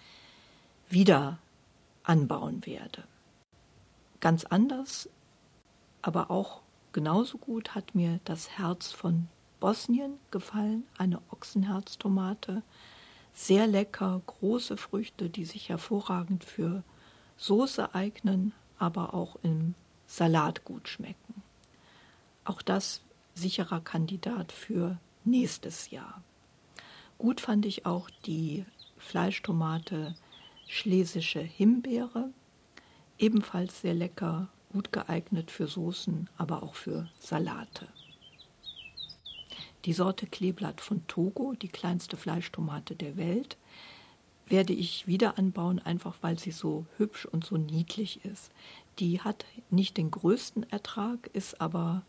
wieder 0.88 1.36
anbauen 2.02 2.64
werde. 2.64 3.04
Ganz 4.20 4.44
anders, 4.44 5.10
aber 6.00 6.30
auch 6.30 6.62
genauso 6.92 7.38
gut 7.38 7.74
hat 7.74 7.94
mir 7.94 8.20
das 8.24 8.50
Herz 8.58 8.90
von 8.92 9.28
Bosnien 9.60 10.18
gefallen, 10.30 10.84
eine 10.96 11.20
Ochsenherztomate. 11.30 12.62
Sehr 13.34 13.66
lecker, 13.66 14.20
große 14.26 14.76
Früchte, 14.76 15.28
die 15.30 15.44
sich 15.44 15.68
hervorragend 15.68 16.44
für 16.44 16.82
Soße 17.36 17.94
eignen, 17.94 18.52
aber 18.78 19.14
auch 19.14 19.36
im 19.42 19.74
Salat 20.06 20.64
gut 20.64 20.88
schmecken. 20.88 21.42
Auch 22.44 22.62
das 22.62 23.02
sicherer 23.34 23.80
Kandidat 23.80 24.52
für 24.52 24.98
nächstes 25.24 25.90
Jahr. 25.90 26.22
Gut 27.18 27.40
fand 27.40 27.66
ich 27.66 27.86
auch 27.86 28.10
die 28.26 28.64
Fleischtomate 28.96 30.14
Schlesische 30.66 31.40
Himbeere, 31.40 32.30
ebenfalls 33.18 33.80
sehr 33.80 33.94
lecker, 33.94 34.48
gut 34.72 34.92
geeignet 34.92 35.50
für 35.50 35.66
Soßen, 35.66 36.28
aber 36.36 36.62
auch 36.62 36.74
für 36.74 37.08
Salate. 37.18 37.88
Die 39.84 39.92
Sorte 39.92 40.26
Kleeblatt 40.26 40.80
von 40.80 41.06
Togo, 41.06 41.54
die 41.54 41.68
kleinste 41.68 42.16
Fleischtomate 42.16 42.94
der 42.94 43.16
Welt, 43.16 43.56
werde 44.46 44.72
ich 44.72 45.06
wieder 45.06 45.38
anbauen, 45.38 45.78
einfach 45.78 46.16
weil 46.20 46.38
sie 46.38 46.50
so 46.50 46.86
hübsch 46.96 47.26
und 47.26 47.44
so 47.44 47.56
niedlich 47.56 48.24
ist. 48.24 48.50
Die 48.98 49.20
hat 49.20 49.44
nicht 49.70 49.96
den 49.96 50.10
größten 50.10 50.70
Ertrag, 50.70 51.28
ist 51.32 51.60
aber 51.60 52.02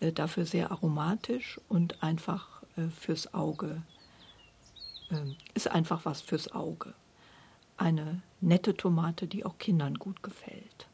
äh, 0.00 0.12
dafür 0.12 0.46
sehr 0.46 0.70
aromatisch 0.70 1.60
und 1.68 2.02
einfach 2.02 2.62
äh, 2.76 2.88
fürs 2.88 3.34
Auge. 3.34 3.82
Äh, 5.10 5.34
ist 5.54 5.68
einfach 5.68 6.04
was 6.04 6.20
fürs 6.20 6.52
Auge 6.52 6.94
eine 7.76 8.22
nette 8.40 8.76
Tomate, 8.76 9.26
die 9.26 9.44
auch 9.44 9.58
Kindern 9.58 9.94
gut 9.94 10.22
gefällt. 10.22 10.88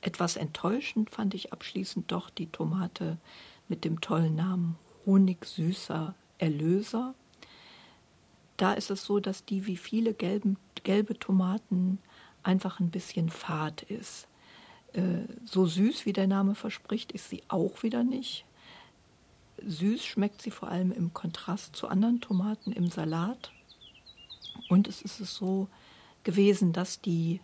Etwas 0.00 0.36
enttäuschend 0.36 1.10
fand 1.10 1.34
ich 1.34 1.52
abschließend 1.52 2.10
doch 2.12 2.30
die 2.30 2.46
Tomate 2.46 3.18
mit 3.68 3.84
dem 3.84 4.00
tollen 4.00 4.36
Namen 4.36 4.76
Honigsüßer 5.06 6.14
Erlöser. 6.38 7.14
Da 8.56 8.72
ist 8.72 8.90
es 8.90 9.04
so, 9.04 9.20
dass 9.20 9.44
die 9.44 9.66
wie 9.66 9.76
viele 9.76 10.14
gelben, 10.14 10.56
gelbe 10.84 11.18
Tomaten 11.18 11.98
einfach 12.42 12.80
ein 12.80 12.90
bisschen 12.90 13.28
fad 13.28 13.82
ist. 13.82 14.28
Äh, 14.92 15.24
so 15.44 15.66
süß 15.66 16.06
wie 16.06 16.12
der 16.12 16.26
Name 16.26 16.54
verspricht, 16.54 17.12
ist 17.12 17.28
sie 17.28 17.42
auch 17.48 17.82
wieder 17.82 18.04
nicht. 18.04 18.44
Süß 19.66 20.04
schmeckt 20.04 20.42
sie 20.42 20.50
vor 20.50 20.68
allem 20.68 20.92
im 20.92 21.12
Kontrast 21.12 21.74
zu 21.74 21.88
anderen 21.88 22.20
Tomaten 22.20 22.72
im 22.72 22.88
Salat. 22.88 23.52
Und 24.68 24.86
es 24.88 25.02
ist 25.02 25.20
es 25.20 25.34
so 25.34 25.68
gewesen, 26.22 26.72
dass 26.72 27.00
die 27.00 27.40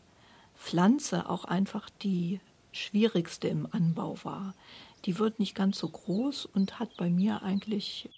Pflanze 0.57 1.29
auch 1.29 1.45
einfach 1.45 1.91
die 2.03 2.41
schwierigste 2.73 3.49
im 3.49 3.69
Anbau 3.71 4.17
war. 4.23 4.55
Die 5.05 5.19
wird 5.19 5.39
nicht 5.39 5.55
ganz 5.55 5.79
so 5.79 5.89
groß 5.89 6.47
und 6.47 6.79
hat 6.79 6.97
bei 6.97 7.11
mir 7.11 7.43
eigentlich 7.43 8.09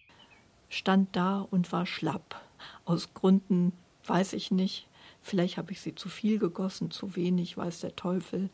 stand 0.69 1.14
da 1.14 1.40
und 1.40 1.73
war 1.73 1.87
schlapp. 1.87 2.40
Aus 2.85 3.14
Gründen 3.14 3.73
weiß 4.05 4.33
ich 4.33 4.50
nicht. 4.50 4.87
Vielleicht 5.23 5.57
habe 5.59 5.73
ich 5.73 5.81
sie 5.81 5.95
zu 5.95 6.09
viel 6.09 6.38
gegossen, 6.38 6.90
zu 6.90 7.16
wenig, 7.16 7.57
weiß 7.57 7.81
der 7.81 7.97
Teufel. 7.97 8.50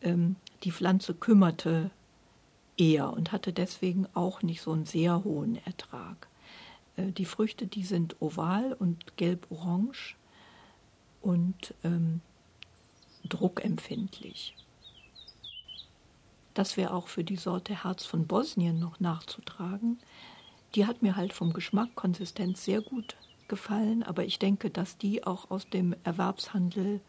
Ähm, 0.00 0.36
die 0.64 0.72
Pflanze 0.72 1.14
kümmerte 1.14 1.90
eher 2.76 3.12
und 3.12 3.32
hatte 3.32 3.52
deswegen 3.52 4.06
auch 4.14 4.42
nicht 4.42 4.62
so 4.62 4.72
einen 4.72 4.86
sehr 4.86 5.24
hohen 5.24 5.56
Ertrag. 5.66 6.28
Äh, 6.96 7.12
die 7.12 7.26
Früchte, 7.26 7.66
die 7.66 7.84
sind 7.84 8.20
oval 8.20 8.72
und 8.72 9.16
gelb-orange 9.16 10.16
und 11.20 11.74
ähm, 11.84 12.22
druckempfindlich. 13.28 14.54
Das 16.54 16.76
wäre 16.76 16.92
auch 16.92 17.08
für 17.08 17.24
die 17.24 17.36
Sorte 17.36 17.84
Herz 17.84 18.04
von 18.04 18.26
Bosnien 18.26 18.78
noch 18.78 19.00
nachzutragen. 19.00 19.98
Die 20.74 20.86
hat 20.86 21.02
mir 21.02 21.16
halt 21.16 21.32
vom 21.32 21.52
Geschmack, 21.52 21.94
Konsistenz 21.94 22.64
sehr 22.64 22.80
gut 22.80 23.16
gefallen, 23.48 24.02
aber 24.02 24.24
ich 24.24 24.38
denke, 24.38 24.70
dass 24.70 24.96
die 24.96 25.24
auch 25.24 25.50
aus 25.50 25.68
dem 25.68 25.94
Erwerbshandel 26.04 27.00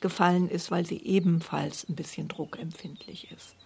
gefallen 0.00 0.48
ist, 0.48 0.70
weil 0.70 0.86
sie 0.86 1.02
ebenfalls 1.02 1.88
ein 1.88 1.96
bisschen 1.96 2.28
druckempfindlich 2.28 3.30
ist. 3.32 3.56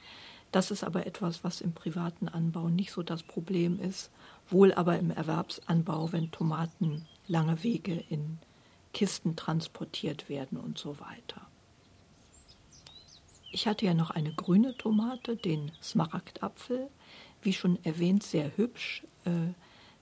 Das 0.50 0.70
ist 0.70 0.84
aber 0.84 1.06
etwas, 1.06 1.44
was 1.44 1.60
im 1.60 1.72
privaten 1.72 2.28
Anbau 2.28 2.68
nicht 2.68 2.92
so 2.92 3.02
das 3.02 3.22
Problem 3.22 3.78
ist, 3.80 4.10
wohl 4.48 4.72
aber 4.74 4.98
im 4.98 5.10
Erwerbsanbau, 5.10 6.12
wenn 6.12 6.30
Tomaten 6.30 7.06
lange 7.26 7.62
Wege 7.62 8.04
in 8.08 8.38
Kisten 8.92 9.36
transportiert 9.36 10.28
werden 10.28 10.58
und 10.58 10.78
so 10.78 10.98
weiter. 11.00 11.46
Ich 13.54 13.66
hatte 13.66 13.84
ja 13.84 13.92
noch 13.92 14.10
eine 14.10 14.32
grüne 14.32 14.74
Tomate, 14.78 15.36
den 15.36 15.72
Smaragdapfel, 15.82 16.88
wie 17.42 17.52
schon 17.52 17.78
erwähnt, 17.84 18.22
sehr 18.22 18.56
hübsch, 18.56 19.04
äh, 19.26 19.52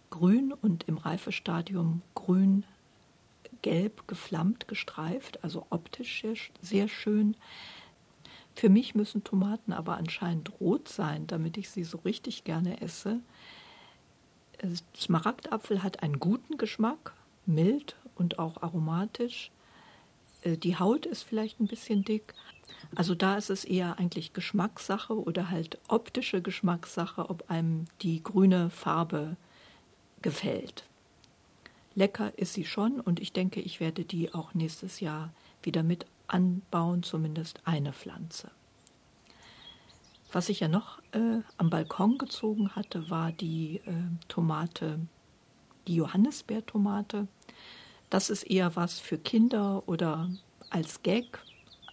grün 0.09 0.52
und 0.52 0.85
im 0.85 0.99
Reifestadium 0.99 2.02
grün-gelb 2.14 4.07
geflammt, 4.07 4.69
gestreift, 4.69 5.42
also 5.42 5.66
optisch 5.71 6.23
sehr, 6.23 6.37
sehr 6.62 6.88
schön. 6.88 7.37
Für 8.54 8.69
mich 8.69 8.95
müssen 8.95 9.25
Tomaten 9.25 9.73
aber 9.73 9.97
anscheinend 9.97 10.61
rot 10.61 10.87
sein, 10.88 11.26
damit 11.26 11.57
ich 11.57 11.71
sie 11.71 11.83
so 11.83 11.99
richtig 11.99 12.45
gerne 12.45 12.80
esse. 12.80 13.19
Äh, 14.59 14.69
Smaragdapfel 14.97 15.83
hat 15.83 16.04
einen 16.04 16.21
guten 16.21 16.57
Geschmack, 16.57 17.14
mild 17.47 17.97
und 18.14 18.38
auch 18.38 18.62
aromatisch. 18.62 19.50
Äh, 20.42 20.56
die 20.56 20.78
Haut 20.78 21.06
ist 21.06 21.23
vielleicht 21.23 21.61
ein 21.61 21.66
bisschen 21.66 22.04
dick. 22.04 22.35
Also 22.94 23.14
da 23.14 23.37
ist 23.37 23.50
es 23.50 23.64
eher 23.64 23.99
eigentlich 23.99 24.32
Geschmackssache 24.32 25.18
oder 25.18 25.50
halt 25.50 25.78
optische 25.88 26.42
Geschmackssache, 26.42 27.28
ob 27.28 27.50
einem 27.50 27.87
die 28.02 28.23
grüne 28.23 28.70
Farbe 28.70 29.37
gefällt. 30.23 30.85
Lecker 31.94 32.38
ist 32.38 32.54
sie 32.54 32.64
schon 32.64 33.00
und 33.00 33.20
ich 33.20 33.32
denke, 33.32 33.61
ich 33.61 33.80
werde 33.80 34.04
die 34.04 34.32
auch 34.32 34.54
nächstes 34.54 35.00
Jahr 35.00 35.32
wieder 35.62 35.82
mit 35.82 36.06
anbauen, 36.28 37.02
zumindest 37.02 37.61
eine 37.64 37.92
Pflanze. 37.92 38.50
Was 40.32 40.49
ich 40.49 40.61
ja 40.61 40.68
noch 40.68 41.00
äh, 41.12 41.40
am 41.59 41.70
Balkon 41.70 42.16
gezogen 42.16 42.70
hatte, 42.76 43.11
war 43.11 43.32
die 43.32 43.80
äh, 43.85 43.92
Tomate, 44.28 45.00
die 45.88 45.97
Johannisbeertomate. 45.97 47.26
Das 48.11 48.29
ist 48.29 48.43
eher 48.43 48.75
was 48.75 48.99
für 48.99 49.19
Kinder 49.19 49.85
oder 49.87 50.29
als 50.69 51.02
Gag. 51.02 51.38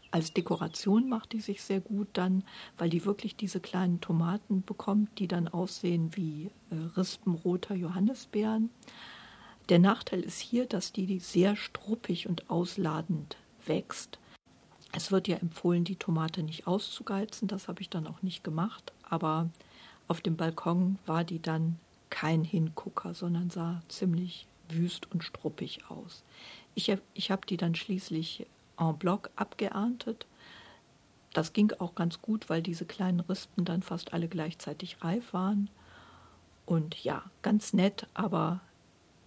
als 0.10 0.34
Dekoration 0.34 1.10
macht 1.10 1.34
die 1.34 1.42
sich 1.42 1.62
sehr 1.62 1.82
gut 1.82 2.08
dann, 2.14 2.44
weil 2.78 2.90
die 2.90 3.06
wirklich 3.06 3.36
diese 3.36 3.60
kleinen 3.60 4.02
Tomaten 4.02 4.64
bekommt, 4.64 5.20
die 5.20 5.28
dann 5.28 5.48
aussehen 5.48 6.16
wie 6.16 6.50
äh, 6.72 6.76
rispenroter 6.96 7.76
Johannisbeeren. 7.76 8.70
Der 9.70 9.80
Nachteil 9.80 10.22
ist 10.22 10.40
hier, 10.40 10.66
dass 10.66 10.94
die 10.94 11.20
sehr 11.20 11.56
struppig 11.56 12.28
und 12.28 12.50
ausladend 12.50 13.36
wächst. 13.66 14.18
Es 14.94 15.12
wird 15.12 15.28
ja 15.28 15.38
empfohlen, 15.38 15.84
die 15.84 15.98
Tomate 15.98 16.42
nicht 16.42 16.66
auszugeizen, 16.68 17.48
das 17.48 17.68
habe 17.68 17.82
ich 17.82 17.90
dann 17.90 18.08
auch 18.08 18.22
nicht 18.22 18.44
gemacht, 18.44 18.94
aber 19.04 19.50
auf 20.08 20.22
dem 20.22 20.38
Balkon 20.38 20.98
war 21.06 21.26
die 21.26 21.42
dann 21.42 21.78
kein 22.10 22.46
Hingucker, 22.46 23.14
sondern 23.14 23.50
sah 23.50 23.82
ziemlich 23.90 24.48
wüst 24.70 25.12
und 25.12 25.24
struppig 25.24 25.82
aus. 25.90 26.24
Ich, 26.76 26.96
ich 27.14 27.32
habe 27.32 27.46
die 27.48 27.58
dann 27.58 27.76
schließlich 27.76 28.46
en 28.78 28.98
bloc 28.98 29.30
abgeerntet. 29.36 30.26
Das 31.34 31.54
ging 31.54 31.72
auch 31.80 31.96
ganz 31.96 32.22
gut, 32.22 32.50
weil 32.50 32.62
diese 32.62 32.86
kleinen 32.86 33.20
Rispen 33.20 33.66
dann 33.66 33.82
fast 33.82 34.14
alle 34.14 34.28
gleichzeitig 34.28 35.04
reif 35.04 35.34
waren. 35.34 35.70
Und 36.66 37.04
ja, 37.04 37.24
ganz 37.42 37.74
nett, 37.74 38.08
aber 38.14 38.60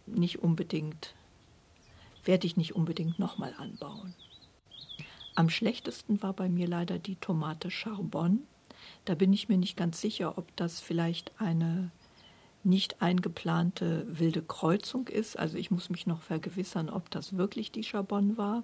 nicht 0.07 0.43
unbedingt, 0.43 1.15
werde 2.25 2.47
ich 2.47 2.57
nicht 2.57 2.75
unbedingt 2.75 3.19
nochmal 3.19 3.55
anbauen. 3.57 4.15
Am 5.35 5.49
schlechtesten 5.49 6.23
war 6.23 6.33
bei 6.33 6.49
mir 6.49 6.67
leider 6.67 6.99
die 6.99 7.17
Tomate 7.17 7.71
Charbon. 7.71 8.47
Da 9.05 9.15
bin 9.15 9.33
ich 9.33 9.49
mir 9.49 9.57
nicht 9.57 9.77
ganz 9.77 10.01
sicher, 10.01 10.37
ob 10.37 10.55
das 10.57 10.81
vielleicht 10.81 11.33
eine 11.41 11.91
nicht 12.63 13.01
eingeplante 13.01 14.07
wilde 14.09 14.43
Kreuzung 14.43 15.09
ist. 15.09 15.39
Also 15.39 15.57
ich 15.57 15.71
muss 15.71 15.91
mich 15.91 16.07
noch 16.07 16.23
vergewissern, 16.23 16.91
ob 16.91 17.11
das 17.11 17.37
wirklich 17.37 17.73
die 17.73 17.85
Charbon 17.85 18.37
war. 18.37 18.63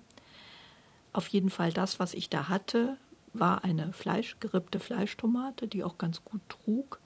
Auf 1.12 1.28
jeden 1.28 1.50
Fall 1.50 1.72
das, 1.72 1.98
was 1.98 2.12
ich 2.12 2.28
da 2.28 2.48
hatte, 2.48 2.98
war 3.32 3.64
eine 3.64 3.92
Fleisch, 3.92 4.36
gerippte 4.40 4.80
Fleischtomate, 4.80 5.68
die 5.68 5.82
auch 5.84 5.98
ganz 5.98 6.24
gut 6.24 6.40
trug, 6.48 7.00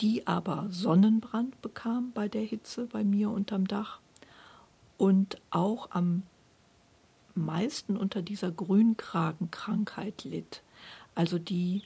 die 0.00 0.26
aber 0.26 0.66
Sonnenbrand 0.70 1.60
bekam 1.62 2.12
bei 2.12 2.28
der 2.28 2.42
Hitze 2.42 2.86
bei 2.86 3.04
mir 3.04 3.30
unterm 3.30 3.66
Dach 3.66 4.00
und 4.98 5.40
auch 5.50 5.90
am 5.92 6.22
meisten 7.34 7.96
unter 7.96 8.22
dieser 8.22 8.50
Grünkragenkrankheit 8.50 10.24
litt. 10.24 10.62
Also 11.14 11.38
die 11.38 11.82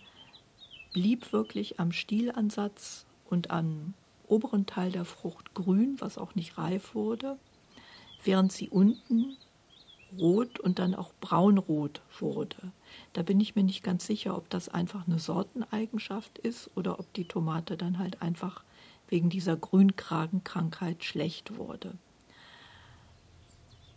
blieb 0.92 1.32
wirklich 1.32 1.78
am 1.78 1.92
Stielansatz 1.92 3.06
und 3.28 3.50
am 3.50 3.94
oberen 4.30 4.66
Teil 4.66 4.92
der 4.92 5.04
Frucht 5.04 5.54
grün, 5.54 5.96
was 5.99 6.18
auch 6.18 6.34
nicht 6.34 6.58
reif 6.58 6.94
wurde, 6.94 7.38
während 8.25 8.52
sie 8.52 8.68
unten 8.68 9.37
rot 10.18 10.58
und 10.58 10.78
dann 10.78 10.94
auch 10.94 11.12
braunrot 11.20 12.02
wurde. 12.18 12.72
Da 13.12 13.22
bin 13.22 13.40
ich 13.40 13.54
mir 13.54 13.62
nicht 13.62 13.82
ganz 13.82 14.06
sicher, 14.06 14.37
ob 14.37 14.50
das 14.50 14.69
einfach 14.69 15.06
eine 15.06 15.19
Sorteneigenschaft 15.19 16.38
ist 16.38 16.71
oder 16.75 16.99
ob 16.99 17.12
die 17.14 17.26
Tomate 17.26 17.76
dann 17.76 17.99
halt 17.99 18.21
einfach 18.23 18.64
wegen 19.08 19.30
dieser 19.30 19.56
Grünkragenkrankheit 19.56 21.04
schlecht 21.04 21.56
wurde. 21.56 21.95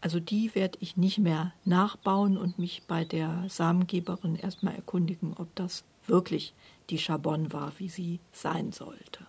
Also 0.02 0.20
die 0.20 0.54
werde 0.54 0.78
ich 0.82 0.98
nicht 0.98 1.20
mehr 1.20 1.54
nachbauen 1.64 2.38
und 2.38 2.60
mich 2.60 2.84
bei 2.88 3.06
der 3.06 3.46
Samengeberin 3.48 4.36
erstmal 4.36 4.76
erkundigen, 4.76 5.34
ob 5.38 5.56
das 5.56 5.86
wirklich 6.08 6.54
die 6.90 6.98
Charbon 6.98 7.54
war, 7.54 7.72
wie 7.78 7.88
sie 7.88 8.20
sein 8.34 8.74
sollte. 8.74 9.26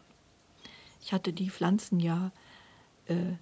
Ich 1.05 1.13
hatte 1.13 1.35
die 1.35 1.51
Pflanzen 1.51 2.01
ja 2.01 2.33
äh, 3.09 3.35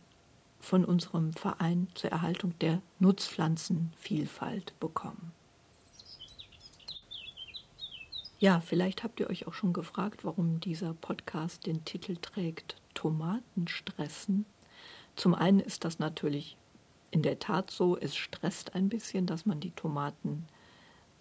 von 0.59 0.85
unserem 0.85 1.33
Verein 1.33 1.87
zur 1.95 2.11
Erhaltung 2.11 2.59
der 2.59 2.83
Nutzpflanzenvielfalt 2.99 4.79
bekommen. 4.81 5.31
Ja, 8.41 8.61
vielleicht 8.61 9.05
habt 9.05 9.21
ihr 9.21 9.31
euch 9.31 9.47
auch 9.47 9.55
schon 9.55 9.73
gefragt, 9.73 10.25
warum 10.25 10.59
dieser 10.59 10.93
Podcast 10.93 11.67
den 11.67 11.85
Titel 11.85 12.17
trägt 12.17 12.75
Tomatenstressen. 12.95 14.45
Zum 15.15 15.33
einen 15.33 15.61
ist 15.61 15.85
das 15.85 16.01
natürlich 16.01 16.57
in 17.13 17.23
der 17.23 17.39
Tat 17.39 17.71
so, 17.71 17.97
es 17.97 18.17
stresst 18.17 18.75
ein 18.75 18.89
bisschen, 18.89 19.25
dass 19.27 19.47
man 19.47 19.61
die 19.61 19.71
Tomaten 19.71 20.47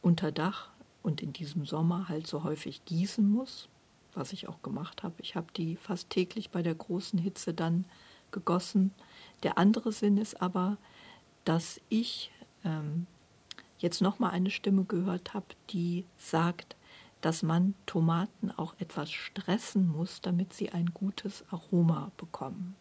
unter 0.01 0.31
Dach 0.31 0.71
und 1.03 1.21
in 1.21 1.33
diesem 1.33 1.65
Sommer 1.65 2.09
halt 2.09 2.25
so 2.25 2.43
häufig 2.43 2.83
gießen 2.85 3.29
muss, 3.29 3.69
was 4.13 4.33
ich 4.33 4.47
auch 4.47 4.61
gemacht 4.61 5.03
habe. 5.03 5.15
Ich 5.19 5.35
habe 5.35 5.47
die 5.55 5.75
fast 5.75 6.09
täglich 6.09 6.49
bei 6.49 6.61
der 6.61 6.75
großen 6.75 7.19
Hitze 7.19 7.53
dann 7.53 7.85
gegossen. 8.31 8.93
Der 9.43 9.57
andere 9.57 9.91
Sinn 9.91 10.17
ist 10.17 10.41
aber, 10.41 10.77
dass 11.45 11.81
ich 11.89 12.31
ähm, 12.63 13.07
jetzt 13.79 14.01
nochmal 14.01 14.31
eine 14.31 14.49
Stimme 14.49 14.85
gehört 14.85 15.33
habe, 15.33 15.47
die 15.69 16.05
sagt, 16.17 16.75
dass 17.21 17.43
man 17.43 17.75
Tomaten 17.85 18.51
auch 18.51 18.73
etwas 18.79 19.11
stressen 19.11 19.87
muss, 19.87 20.21
damit 20.21 20.53
sie 20.53 20.71
ein 20.71 20.87
gutes 20.93 21.45
Aroma 21.51 22.11
bekommen. 22.17 22.75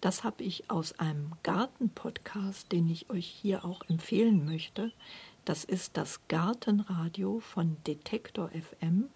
Das 0.00 0.24
habe 0.24 0.42
ich 0.42 0.68
aus 0.68 0.98
einem 0.98 1.32
Garten-Podcast, 1.44 2.72
den 2.72 2.88
ich 2.88 3.08
euch 3.08 3.26
hier 3.26 3.64
auch 3.64 3.82
empfehlen 3.88 4.44
möchte. 4.44 4.90
Das 5.44 5.64
ist 5.64 5.96
das 5.96 6.20
Gartenradio 6.28 7.40
von 7.40 7.76
Detektor 7.84 8.50
FM 8.50 9.08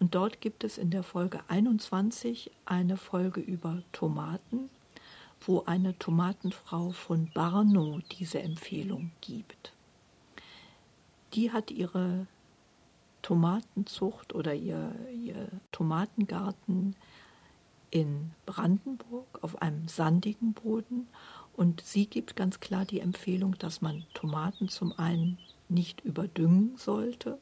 und 0.00 0.14
dort 0.14 0.40
gibt 0.40 0.64
es 0.64 0.78
in 0.78 0.90
der 0.90 1.02
Folge 1.02 1.40
21 1.48 2.50
eine 2.64 2.96
Folge 2.96 3.42
über 3.42 3.82
Tomaten, 3.92 4.70
wo 5.42 5.64
eine 5.64 5.98
Tomatenfrau 5.98 6.92
von 6.92 7.30
Barno 7.34 8.00
diese 8.12 8.40
Empfehlung 8.40 9.10
gibt. 9.20 9.74
Die 11.34 11.52
hat 11.52 11.70
ihre 11.70 12.26
Tomatenzucht 13.20 14.34
oder 14.34 14.54
ihr, 14.54 14.94
ihr 15.12 15.48
Tomatengarten 15.70 16.96
in 17.90 18.30
Brandenburg 18.46 19.38
auf 19.42 19.60
einem 19.60 19.86
sandigen 19.88 20.54
Boden 20.54 21.08
und 21.56 21.82
sie 21.82 22.06
gibt 22.06 22.36
ganz 22.36 22.58
klar 22.60 22.86
die 22.86 23.00
Empfehlung, 23.00 23.58
dass 23.58 23.82
man 23.82 24.06
Tomaten 24.14 24.68
zum 24.70 24.98
einen 24.98 25.38
nicht 25.68 26.00
überdüngen 26.02 26.76
sollte 26.76 27.38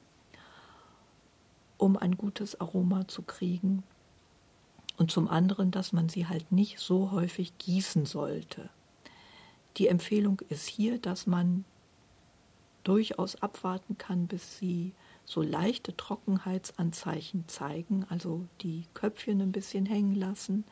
um 1.83 1.97
ein 1.97 2.17
gutes 2.17 2.61
Aroma 2.61 3.09
zu 3.09 3.23
kriegen. 3.23 3.83
Und 4.99 5.11
zum 5.11 5.27
anderen, 5.27 5.73
dass 5.73 5.93
man 5.93 6.09
sie 6.09 6.29
halt 6.29 6.53
nicht 6.53 6.79
so 6.79 7.11
häufig 7.11 7.59
gießen 7.59 8.07
sollte. 8.07 8.71
Die 9.79 9.89
Empfehlung 9.89 10.41
ist 10.49 10.69
hier, 10.69 10.99
dass 10.99 11.27
man 11.27 11.65
durchaus 12.85 13.35
abwarten 13.43 13.99
kann, 13.99 14.29
bis 14.29 14.59
sie 14.59 14.93
so 15.25 15.43
leichte 15.43 15.97
Trockenheitsanzeichen 15.97 17.49
zeigen, 17.49 18.07
also 18.09 18.47
die 18.61 18.85
Köpfchen 18.95 19.41
ein 19.41 19.51
bisschen 19.51 19.85
hängen 19.85 20.15
lassen. 20.15 20.65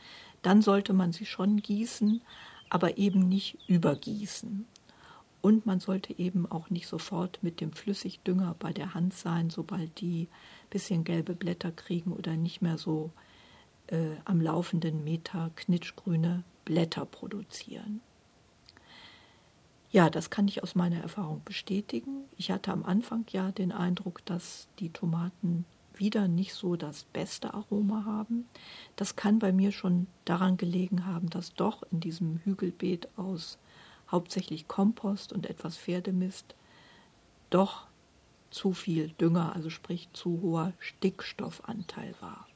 Dann 0.42 0.62
sollte 0.62 0.92
man 0.92 1.12
sie 1.12 1.26
schon 1.26 1.56
gießen, 1.56 2.20
aber 2.68 2.98
eben 2.98 3.28
nicht 3.28 3.58
übergießen. 3.66 4.64
Und 5.42 5.64
man 5.64 5.80
sollte 5.80 6.18
eben 6.18 6.50
auch 6.50 6.70
nicht 6.70 6.86
sofort 6.86 7.38
mit 7.42 7.60
dem 7.60 7.72
Flüssigdünger 7.72 8.56
bei 8.58 8.72
der 8.72 8.94
Hand 8.94 9.14
sein, 9.14 9.50
sobald 9.50 10.00
die 10.00 10.28
bisschen 10.68 11.04
gelbe 11.04 11.34
Blätter 11.34 11.72
kriegen 11.72 12.12
oder 12.12 12.36
nicht 12.36 12.62
mehr 12.62 12.78
so 12.78 13.10
äh, 13.86 14.16
am 14.24 14.40
laufenden 14.40 15.02
Meter 15.02 15.50
knitschgrüne 15.56 16.44
Blätter 16.64 17.04
produzieren. 17.04 18.00
Ja, 19.90 20.08
das 20.08 20.30
kann 20.30 20.46
ich 20.46 20.62
aus 20.62 20.76
meiner 20.76 21.00
Erfahrung 21.00 21.42
bestätigen. 21.44 22.24
Ich 22.36 22.52
hatte 22.52 22.70
am 22.70 22.84
Anfang 22.84 23.24
ja 23.30 23.50
den 23.50 23.72
Eindruck, 23.72 24.24
dass 24.24 24.68
die 24.78 24.90
Tomaten 24.90 25.64
wieder 25.94 26.28
nicht 26.28 26.54
so 26.54 26.76
das 26.76 27.04
beste 27.04 27.52
Aroma 27.54 28.04
haben. 28.04 28.46
Das 28.94 29.16
kann 29.16 29.40
bei 29.40 29.52
mir 29.52 29.72
schon 29.72 30.06
daran 30.24 30.56
gelegen 30.56 31.06
haben, 31.06 31.28
dass 31.28 31.54
doch 31.54 31.82
in 31.90 31.98
diesem 31.98 32.38
Hügelbeet 32.44 33.08
aus 33.16 33.58
hauptsächlich 34.10 34.68
Kompost 34.68 35.32
und 35.32 35.46
etwas 35.46 35.76
Pferdemist, 35.76 36.54
doch 37.50 37.86
zu 38.50 38.72
viel 38.72 39.08
Dünger, 39.08 39.54
also 39.54 39.70
sprich 39.70 40.08
zu 40.12 40.40
hoher 40.42 40.72
Stickstoffanteil 40.78 42.14
war. 42.20 42.46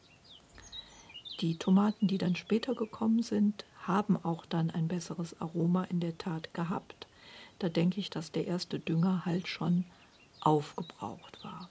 Die 1.41 1.57
Tomaten, 1.57 2.07
die 2.07 2.19
dann 2.19 2.37
später 2.37 2.75
gekommen 2.75 3.23
sind, 3.23 3.65
haben 3.83 4.17
auch 4.23 4.47
dann 4.47 4.71
ein 4.71 4.89
besseres 4.89 5.41
Aroma 5.41 5.85
in 5.85 6.01
der 6.01 6.17
Tat 6.17 6.55
gehabt. 6.55 7.07
Da 7.59 7.69
denke 7.69 8.01
ich, 8.01 8.11
dass 8.11 8.33
der 8.33 8.47
erste 8.47 8.79
Dünger 8.79 9.25
halt 9.25 9.49
schon 9.49 9.85
aufgebraucht 10.41 11.43
war. 11.45 11.69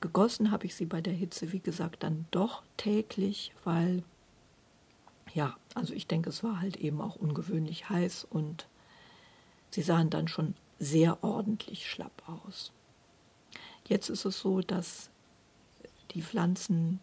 Gegossen 0.00 0.50
habe 0.50 0.66
ich 0.66 0.74
sie 0.74 0.86
bei 0.86 1.00
der 1.00 1.12
Hitze, 1.12 1.52
wie 1.52 1.58
gesagt, 1.58 2.02
dann 2.02 2.26
doch 2.30 2.62
täglich, 2.76 3.52
weil 3.64 4.02
ja, 5.34 5.56
also 5.74 5.94
ich 5.94 6.06
denke, 6.06 6.30
es 6.30 6.42
war 6.42 6.60
halt 6.60 6.76
eben 6.76 7.00
auch 7.00 7.16
ungewöhnlich 7.16 7.88
heiß 7.88 8.26
und 8.28 8.66
sie 9.70 9.82
sahen 9.82 10.10
dann 10.10 10.28
schon 10.28 10.54
sehr 10.78 11.22
ordentlich 11.22 11.90
schlapp 11.90 12.22
aus. 12.26 12.72
Jetzt 13.86 14.10
ist 14.10 14.24
es 14.24 14.38
so, 14.38 14.60
dass 14.60 15.10
die 16.12 16.22
Pflanzen 16.22 17.00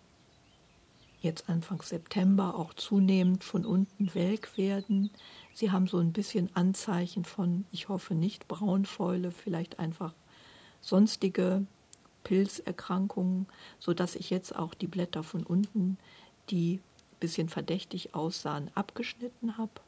jetzt 1.22 1.50
Anfang 1.50 1.82
September 1.82 2.56
auch 2.56 2.74
zunehmend 2.74 3.44
von 3.44 3.66
unten 3.66 4.14
welk 4.14 4.58
werden. 4.58 5.10
Sie 5.54 5.72
haben 5.72 5.88
so 5.88 5.98
ein 5.98 6.14
bisschen 6.14 6.56
Anzeichen 6.56 7.26
von, 7.26 7.66
ich 7.72 7.90
hoffe 7.90 8.14
nicht 8.14 8.48
Braunfäule, 8.48 9.32
vielleicht 9.32 9.80
einfach 9.80 10.14
sonstige 10.82 11.66
Pilzerkrankungen, 12.24 13.48
sodass 13.80 14.16
ich 14.16 14.30
jetzt 14.30 14.56
auch 14.56 14.74
die 14.74 14.88
Blätter 14.88 15.24
von 15.24 15.44
unten, 15.44 15.98
die 16.50 16.80
bisschen 17.20 17.50
verdächtig 17.50 18.16
aussahen, 18.16 18.72
abgeschnitten 18.76 19.58
habe. 19.58 19.82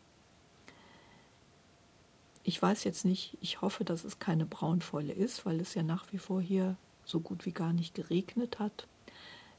Ich 2.44 2.62
weiß 2.62 2.86
jetzt 2.86 3.04
nicht, 3.04 3.38
ich 3.42 3.62
hoffe, 3.62 3.84
dass 3.84 4.06
es 4.06 4.20
keine 4.20 4.46
Braunfäule 4.46 5.14
ist, 5.14 5.46
weil 5.46 5.60
es 5.60 5.74
ja 5.74 5.84
nach 5.84 6.06
wie 6.12 6.18
vor 6.18 6.42
hier 6.42 6.78
so 7.04 7.20
gut 7.20 7.46
wie 7.46 7.52
gar 7.52 7.74
nicht 7.74 7.94
geregnet 7.94 8.60
hat. 8.60 8.88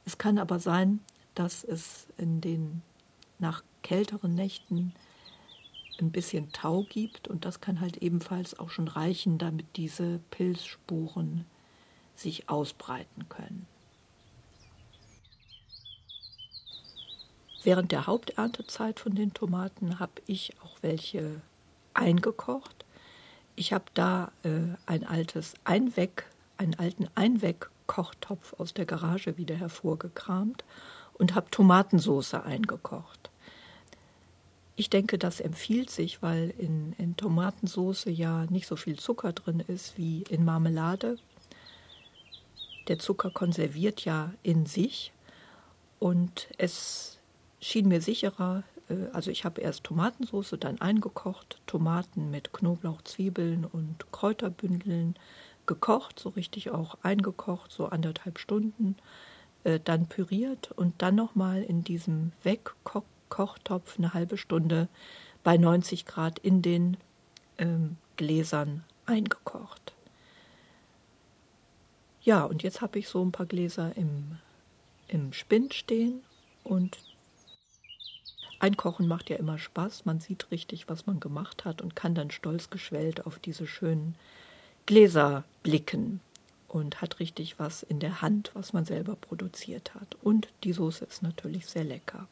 Es 0.04 0.16
kann 0.18 0.38
aber 0.38 0.59
sein, 0.59 1.00
dass 1.35 1.64
es 1.64 2.07
in 2.16 2.40
den 2.40 2.83
nach 3.38 3.62
kälteren 3.83 4.35
Nächten 4.35 4.94
ein 6.00 6.11
bisschen 6.11 6.50
Tau 6.52 6.85
gibt 6.88 7.28
und 7.28 7.44
das 7.44 7.61
kann 7.61 7.81
halt 7.81 7.98
ebenfalls 7.98 8.59
auch 8.59 8.70
schon 8.70 8.88
reichen, 8.88 9.38
damit 9.38 9.66
diese 9.76 10.20
Pilzspuren 10.31 11.44
sich 12.16 12.48
ausbreiten 12.48 13.28
können. 13.28 13.66
Während 17.68 17.92
der 17.92 18.07
Haupterntezeit 18.07 18.98
von 18.98 19.14
den 19.14 19.35
Tomaten 19.35 19.98
habe 19.98 20.22
ich 20.24 20.54
auch 20.64 20.78
welche 20.81 21.42
eingekocht. 21.92 22.87
Ich 23.57 23.74
habe 23.74 23.85
da 23.92 24.33
äh, 24.42 24.61
ein 24.87 25.07
altes 25.07 25.52
Einweg, 25.64 26.24
einen 26.57 26.76
alten 26.76 27.09
Einwegkochtopf 27.14 28.54
aus 28.54 28.72
der 28.72 28.87
Garage 28.87 29.37
wieder 29.37 29.54
hervorgekramt 29.54 30.64
und 31.12 31.35
habe 31.35 31.50
Tomatensoße 31.50 32.42
eingekocht. 32.42 33.28
Ich 34.74 34.88
denke, 34.88 35.18
das 35.18 35.38
empfiehlt 35.38 35.90
sich, 35.90 36.22
weil 36.22 36.54
in, 36.57 36.94
in 36.96 37.18
Tomatensoße 37.18 38.09
ja 38.09 38.46
nicht 38.46 38.66
so 38.66 38.76
viel 38.76 38.98
Zucker 38.98 39.35
drin 39.35 39.61
ist 39.61 39.98
wie 39.98 40.22
in 40.31 40.42
Marmelade. 40.42 41.18
Der 42.87 42.98
Zucker 42.98 43.31
konserviert 43.31 44.07
ja 44.07 44.33
in 44.42 44.64
sich 44.64 45.12
und 45.98 46.48
es 46.57 47.17
schien 47.61 47.88
mir 47.88 48.01
sicherer, 48.01 48.62
äh, 48.88 48.94
also 49.12 49.31
ich 49.31 49.44
habe 49.44 49.61
erst 49.61 49.85
Tomatensauce 49.85 50.57
dann 50.59 50.81
eingekocht, 50.81 51.61
Tomaten 51.66 52.31
mit 52.31 52.53
Knoblauch, 52.53 53.03
Zwiebeln 53.03 53.64
und 53.64 54.11
Kräuterbündeln 54.12 55.16
gekocht, 55.66 56.18
so 56.18 56.31
richtig 56.31 56.71
auch 56.71 56.97
eingekocht, 57.03 57.73
so 57.73 57.87
anderthalb 57.87 58.38
Stunden, 58.38 58.97
äh, 59.64 59.81
dann 59.83 60.07
püriert 60.07 60.73
und 60.73 61.03
dann 61.03 61.14
nochmal 61.14 61.62
in 61.62 61.85
diesem 61.85 62.33
Wegkochtopf 62.42 63.99
eine 63.99 64.14
halbe 64.14 64.38
Stunde 64.38 64.88
bei 65.44 65.57
90 65.57 66.07
Grad 66.07 66.38
in 66.38 66.62
den 66.62 66.97
ähm, 67.59 67.97
Gläsern 68.16 68.85
eingekocht. 69.07 69.94
Ja, 72.23 72.44
und 72.44 72.62
jetzt 72.62 72.81
habe 72.81 72.99
ich 72.99 73.09
so 73.09 73.25
ein 73.25 73.33
paar 73.33 73.47
Gläser 73.47 73.97
im, 73.97 74.38
im 75.07 75.33
Spind 75.33 75.73
stehen 75.73 76.21
und 76.64 76.99
Einkochen 78.61 79.07
macht 79.07 79.31
ja 79.31 79.37
immer 79.37 79.59
Spaß. 79.59 80.05
Man 80.05 80.21
sieht 80.21 80.51
richtig, 80.51 80.88
was 80.88 81.07
man 81.07 81.21
gemacht 81.21 81.64
hat 81.64 81.81
und 81.81 81.94
kann 81.94 82.14
dann 82.14 82.31
stolz 82.31 82.71
geschwellt 82.71 83.27
auf 83.27 83.38
diese 83.38 83.66
schönen 83.66 84.16
Gläser 84.87 85.44
blicken 85.62 86.21
und 86.66 87.01
hat 87.01 87.21
richtig 87.21 87.59
was 87.59 87.83
in 87.83 88.01
der 88.01 88.21
Hand, 88.21 88.51
was 88.55 88.73
man 88.73 88.85
selber 88.85 89.16
produziert 89.16 89.94
hat. 89.94 90.16
Und 90.23 90.49
die 90.64 90.73
Soße 90.73 91.05
ist 91.05 91.23
natürlich 91.23 91.66
sehr 91.66 91.85
lecker. 91.85 92.27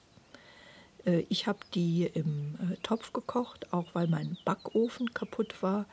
Äh, 1.06 1.24
ich 1.28 1.46
habe 1.46 1.60
die 1.74 2.04
im 2.04 2.56
äh, 2.60 2.76
Topf 2.82 3.12
gekocht, 3.12 3.72
auch 3.72 3.94
weil 3.94 4.08
mein 4.08 4.36
Backofen 4.44 5.14
kaputt 5.14 5.62
war. 5.62 5.86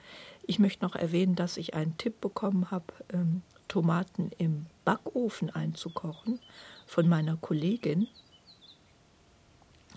Ich 0.46 0.60
möchte 0.60 0.84
noch 0.84 0.96
erwähnen, 0.96 1.36
dass 1.36 1.58
ich 1.58 1.74
einen 1.74 1.98
Tipp 1.98 2.20
bekommen 2.20 2.70
habe, 2.72 2.86
ähm, 3.14 3.42
Tomaten 3.70 4.32
im 4.38 4.66
Backofen 4.84 5.50
einzukochen 5.50 6.40
von 6.86 7.08
meiner 7.08 7.38
Kollegin. 7.38 8.08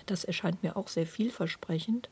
Das 0.07 0.25
erscheint 0.25 0.63
mir 0.63 0.77
auch 0.77 0.89
sehr 0.89 1.07
vielversprechend, 1.07 2.09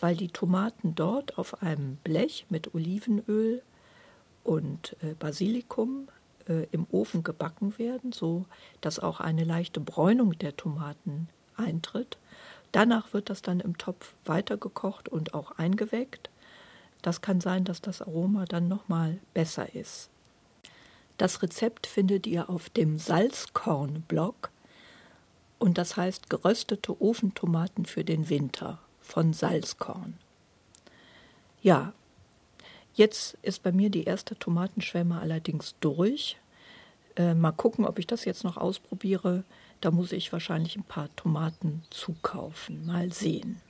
weil 0.00 0.16
die 0.16 0.28
Tomaten 0.28 0.94
dort 0.94 1.38
auf 1.38 1.62
einem 1.62 1.96
Blech 1.96 2.46
mit 2.48 2.74
Olivenöl 2.74 3.62
und 4.42 4.96
äh, 5.02 5.14
Basilikum 5.14 6.08
äh, 6.48 6.66
im 6.70 6.86
Ofen 6.90 7.22
gebacken 7.22 7.78
werden, 7.78 8.12
so 8.12 8.46
dass 8.80 8.98
auch 8.98 9.20
eine 9.20 9.44
leichte 9.44 9.80
Bräunung 9.80 10.38
der 10.38 10.56
Tomaten 10.56 11.28
eintritt. 11.56 12.18
Danach 12.72 13.12
wird 13.12 13.30
das 13.30 13.42
dann 13.42 13.60
im 13.60 13.78
Topf 13.78 14.14
weitergekocht 14.24 15.08
und 15.08 15.34
auch 15.34 15.52
eingeweckt. 15.52 16.30
Das 17.02 17.20
kann 17.20 17.40
sein, 17.40 17.64
dass 17.64 17.80
das 17.80 18.02
Aroma 18.02 18.46
dann 18.46 18.66
nochmal 18.66 19.18
besser 19.32 19.74
ist. 19.74 20.10
Das 21.16 21.42
Rezept 21.42 21.86
findet 21.86 22.26
ihr 22.26 22.50
auf 22.50 22.70
dem 22.70 22.98
Salzkorn-Blog 22.98 24.50
und 25.64 25.78
das 25.78 25.96
heißt 25.96 26.28
geröstete 26.28 27.00
Ofentomaten 27.00 27.86
für 27.86 28.04
den 28.04 28.28
Winter 28.28 28.80
von 29.00 29.32
Salzkorn. 29.32 30.18
Ja, 31.62 31.94
jetzt 32.92 33.38
ist 33.40 33.62
bei 33.62 33.72
mir 33.72 33.88
die 33.88 34.04
erste 34.04 34.38
Tomatenschwemme 34.38 35.18
allerdings 35.18 35.74
durch. 35.80 36.36
Äh, 37.16 37.32
mal 37.32 37.52
gucken, 37.52 37.86
ob 37.86 37.98
ich 37.98 38.06
das 38.06 38.26
jetzt 38.26 38.44
noch 38.44 38.58
ausprobiere. 38.58 39.42
Da 39.80 39.90
muss 39.90 40.12
ich 40.12 40.34
wahrscheinlich 40.34 40.76
ein 40.76 40.84
paar 40.84 41.08
Tomaten 41.16 41.82
zukaufen. 41.88 42.84
Mal 42.84 43.10
sehen. 43.10 43.62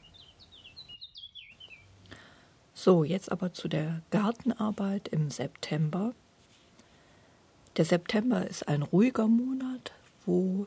So, 2.74 3.04
jetzt 3.04 3.30
aber 3.30 3.52
zu 3.52 3.68
der 3.68 4.02
Gartenarbeit 4.10 5.06
im 5.06 5.30
September. 5.30 6.12
Der 7.76 7.84
September 7.84 8.44
ist 8.48 8.66
ein 8.66 8.82
ruhiger 8.82 9.28
Monat, 9.28 9.92
wo 10.26 10.66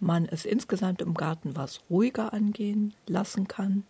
man 0.00 0.26
es 0.26 0.44
insgesamt 0.44 1.02
im 1.02 1.14
Garten 1.14 1.56
was 1.56 1.80
ruhiger 1.88 2.32
angehen 2.32 2.94
lassen 3.06 3.48
kann. 3.48 3.84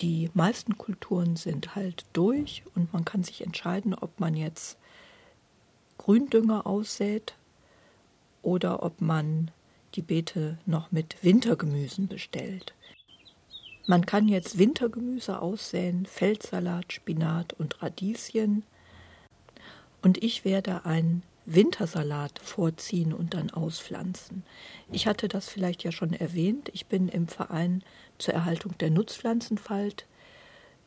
Die 0.00 0.30
meisten 0.34 0.76
Kulturen 0.76 1.36
sind 1.36 1.74
halt 1.74 2.04
durch 2.12 2.62
und 2.74 2.92
man 2.92 3.04
kann 3.04 3.24
sich 3.24 3.42
entscheiden, 3.42 3.94
ob 3.94 4.20
man 4.20 4.34
jetzt 4.34 4.76
Gründünger 5.96 6.66
aussät 6.66 7.34
oder 8.42 8.82
ob 8.82 9.00
man 9.00 9.50
die 9.94 10.02
Beete 10.02 10.58
noch 10.66 10.92
mit 10.92 11.16
Wintergemüsen 11.22 12.08
bestellt. 12.08 12.74
Man 13.86 14.04
kann 14.04 14.28
jetzt 14.28 14.58
Wintergemüse 14.58 15.40
aussäen, 15.40 16.06
Feldsalat, 16.06 16.92
Spinat 16.92 17.54
und 17.54 17.82
Radieschen. 17.82 18.64
Und 20.02 20.22
ich 20.22 20.44
werde 20.44 20.84
ein 20.84 21.22
Wintersalat 21.46 22.40
vorziehen 22.42 23.12
und 23.12 23.34
dann 23.34 23.50
auspflanzen. 23.50 24.42
Ich 24.90 25.06
hatte 25.06 25.28
das 25.28 25.48
vielleicht 25.48 25.84
ja 25.84 25.92
schon 25.92 26.12
erwähnt. 26.12 26.70
Ich 26.72 26.86
bin 26.86 27.08
im 27.08 27.28
Verein 27.28 27.82
zur 28.18 28.34
Erhaltung 28.34 28.76
der 28.78 28.90
Nutzpflanzenfalt 28.90 30.06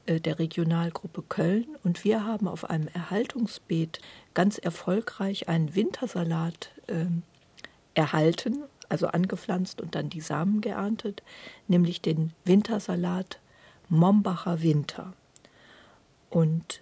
äh, 0.06 0.20
der 0.20 0.38
Regionalgruppe 0.38 1.24
Köln 1.24 1.68
und 1.84 2.04
wir 2.04 2.26
haben 2.26 2.48
auf 2.48 2.70
einem 2.70 2.90
Erhaltungsbeet 2.90 4.00
ganz 4.34 4.58
erfolgreich 4.58 5.48
einen 5.48 5.76
Wintersalat 5.76 6.72
äh, 6.88 7.06
erhalten, 7.94 8.64
also 8.90 9.08
angepflanzt 9.08 9.82
und 9.82 9.96
dann 9.96 10.10
die 10.10 10.22
Samen 10.22 10.62
geerntet, 10.62 11.24
nämlich 11.68 12.02
den 12.02 12.34
Wintersalat 12.44 13.40
Mombacher 13.88 14.62
Winter. 14.62 15.14
Und 16.30 16.82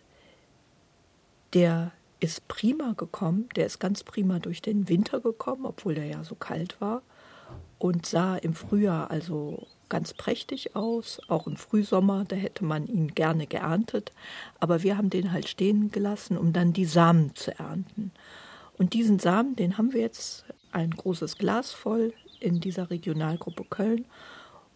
der 1.53 1.91
ist 2.19 2.47
prima 2.47 2.93
gekommen. 2.93 3.49
Der 3.55 3.65
ist 3.65 3.79
ganz 3.79 4.03
prima 4.03 4.39
durch 4.39 4.61
den 4.61 4.89
Winter 4.89 5.19
gekommen, 5.19 5.65
obwohl 5.65 5.95
der 5.95 6.05
ja 6.05 6.23
so 6.23 6.35
kalt 6.35 6.79
war. 6.81 7.01
Und 7.79 8.05
sah 8.05 8.35
im 8.35 8.53
Frühjahr 8.53 9.11
also 9.11 9.67
ganz 9.89 10.13
prächtig 10.13 10.75
aus. 10.75 11.21
Auch 11.27 11.47
im 11.47 11.55
Frühsommer, 11.55 12.25
da 12.27 12.35
hätte 12.35 12.65
man 12.65 12.87
ihn 12.87 13.13
gerne 13.13 13.47
geerntet. 13.47 14.11
Aber 14.59 14.83
wir 14.83 14.97
haben 14.97 15.09
den 15.09 15.31
halt 15.31 15.47
stehen 15.47 15.91
gelassen, 15.91 16.37
um 16.37 16.53
dann 16.53 16.73
die 16.73 16.85
Samen 16.85 17.35
zu 17.35 17.57
ernten. 17.57 18.11
Und 18.77 18.93
diesen 18.93 19.19
Samen, 19.19 19.55
den 19.55 19.77
haben 19.77 19.93
wir 19.93 20.01
jetzt 20.01 20.45
ein 20.71 20.91
großes 20.91 21.37
Glas 21.37 21.71
voll 21.71 22.13
in 22.39 22.59
dieser 22.59 22.89
Regionalgruppe 22.89 23.63
Köln. 23.69 24.05